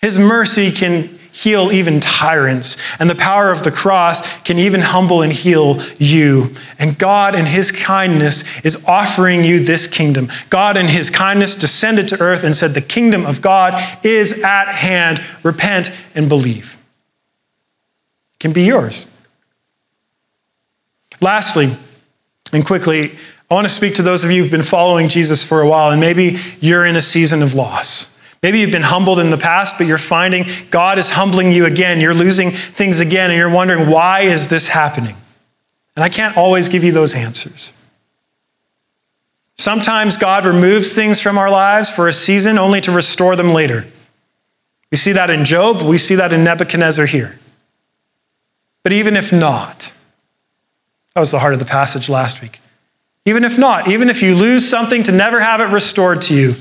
His 0.03 0.19
mercy 0.19 0.69
can 0.69 1.07
heal 1.31 1.71
even 1.71 2.01
tyrants, 2.01 2.75
and 2.99 3.09
the 3.09 3.15
power 3.15 3.49
of 3.51 3.63
the 3.63 3.71
cross 3.71 4.19
can 4.39 4.59
even 4.59 4.81
humble 4.81 5.21
and 5.21 5.31
heal 5.31 5.79
you. 5.97 6.49
And 6.77 6.99
God, 6.99 7.35
in 7.35 7.45
His 7.45 7.71
kindness, 7.71 8.43
is 8.65 8.83
offering 8.85 9.45
you 9.45 9.59
this 9.59 9.87
kingdom. 9.87 10.27
God, 10.49 10.75
in 10.75 10.87
His 10.87 11.09
kindness, 11.09 11.55
descended 11.55 12.09
to 12.09 12.19
earth 12.19 12.43
and 12.43 12.53
said, 12.53 12.73
The 12.73 12.81
kingdom 12.81 13.25
of 13.25 13.41
God 13.41 13.81
is 14.03 14.33
at 14.43 14.67
hand. 14.67 15.21
Repent 15.41 15.89
and 16.15 16.27
believe. 16.27 16.77
It 18.33 18.39
can 18.39 18.51
be 18.51 18.63
yours. 18.63 19.07
Lastly, 21.21 21.69
and 22.51 22.65
quickly, 22.65 23.13
I 23.49 23.53
want 23.53 23.67
to 23.67 23.73
speak 23.73 23.95
to 23.95 24.01
those 24.01 24.25
of 24.25 24.31
you 24.31 24.41
who've 24.41 24.51
been 24.51 24.63
following 24.63 25.07
Jesus 25.07 25.45
for 25.45 25.61
a 25.61 25.69
while, 25.69 25.91
and 25.91 26.01
maybe 26.01 26.35
you're 26.59 26.85
in 26.85 26.97
a 26.97 27.01
season 27.01 27.41
of 27.41 27.55
loss. 27.55 28.12
Maybe 28.43 28.59
you've 28.59 28.71
been 28.71 28.81
humbled 28.81 29.21
in 29.21 29.29
the 29.29 29.37
past, 29.37 29.77
but 29.77 29.87
you're 29.87 29.97
finding 29.97 30.45
God 30.69 30.99
is 30.99 31.09
humbling 31.09 31.53
you 31.53 31.65
again. 31.65 32.01
You're 32.01 32.13
losing 32.13 32.49
things 32.49 32.99
again, 32.99 33.31
and 33.31 33.39
you're 33.39 33.49
wondering, 33.49 33.89
why 33.89 34.21
is 34.21 34.49
this 34.49 34.67
happening? 34.67 35.15
And 35.95 36.03
I 36.03 36.09
can't 36.09 36.35
always 36.35 36.67
give 36.67 36.83
you 36.83 36.91
those 36.91 37.15
answers. 37.15 37.71
Sometimes 39.55 40.17
God 40.17 40.45
removes 40.45 40.93
things 40.93 41.21
from 41.21 41.37
our 41.37 41.49
lives 41.49 41.89
for 41.89 42.09
a 42.09 42.13
season 42.13 42.57
only 42.57 42.81
to 42.81 42.91
restore 42.91 43.37
them 43.37 43.53
later. 43.53 43.85
We 44.91 44.97
see 44.97 45.13
that 45.13 45.29
in 45.29 45.45
Job, 45.45 45.81
we 45.81 45.97
see 45.97 46.15
that 46.15 46.33
in 46.33 46.43
Nebuchadnezzar 46.43 47.05
here. 47.05 47.39
But 48.83 48.91
even 48.91 49.15
if 49.15 49.31
not, 49.31 49.93
that 51.13 51.19
was 51.21 51.31
the 51.31 51.39
heart 51.39 51.53
of 51.53 51.59
the 51.59 51.65
passage 51.65 52.09
last 52.09 52.41
week. 52.41 52.59
Even 53.25 53.45
if 53.45 53.57
not, 53.57 53.87
even 53.87 54.09
if 54.09 54.21
you 54.21 54.35
lose 54.35 54.67
something 54.67 55.03
to 55.03 55.13
never 55.13 55.39
have 55.39 55.61
it 55.61 55.71
restored 55.73 56.21
to 56.23 56.35
you, 56.35 56.55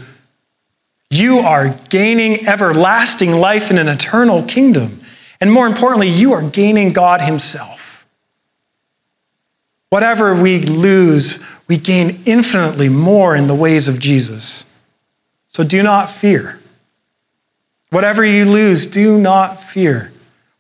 you 1.13 1.41
are 1.41 1.77
gaining 1.91 2.47
everlasting 2.47 3.31
life 3.33 3.71
in 3.71 3.79
an 3.79 3.89
eternal 3.89 4.43
kingdom. 4.45 5.01
And 5.41 5.53
more 5.53 5.67
importantly, 5.67 6.09
you 6.09 6.33
are 6.33 6.43
gaining 6.43 6.93
God 6.93 7.21
Himself. 7.21 8.07
Whatever 9.91 10.41
we 10.41 10.61
lose, 10.61 11.39
we 11.69 11.77
gain 11.77 12.23
infinitely 12.25 12.89
more 12.89 13.37
in 13.37 13.47
the 13.47 13.55
ways 13.55 13.89
of 13.89 13.99
Jesus. 13.99 14.65
So 15.49 15.65
do 15.65 15.83
not 15.83 16.09
fear. 16.09 16.59
Whatever 17.91 18.25
you 18.25 18.47
lose, 18.47 18.87
do 18.87 19.19
not 19.19 19.63
fear. 19.63 20.13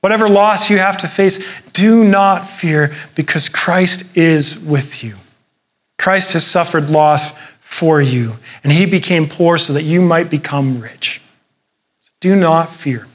Whatever 0.03 0.29
loss 0.29 0.69
you 0.69 0.79
have 0.79 0.99
to 0.99 1.07
face, 1.07 1.43
do 1.73 2.05
not 2.05 2.47
fear 2.47 2.93
because 3.15 3.49
Christ 3.49 4.17
is 4.17 4.59
with 4.59 5.03
you. 5.03 5.15
Christ 5.99 6.33
has 6.33 6.47
suffered 6.47 6.91
loss 6.91 7.33
for 7.73 8.03
you, 8.03 8.35
and 8.63 8.71
he 8.71 8.85
became 8.85 9.27
poor 9.27 9.57
so 9.57 9.73
that 9.73 9.83
you 9.83 10.03
might 10.03 10.29
become 10.29 10.79
rich. 10.79 11.23
Do 12.21 12.37
not 12.37 12.69
fear. 12.69 13.07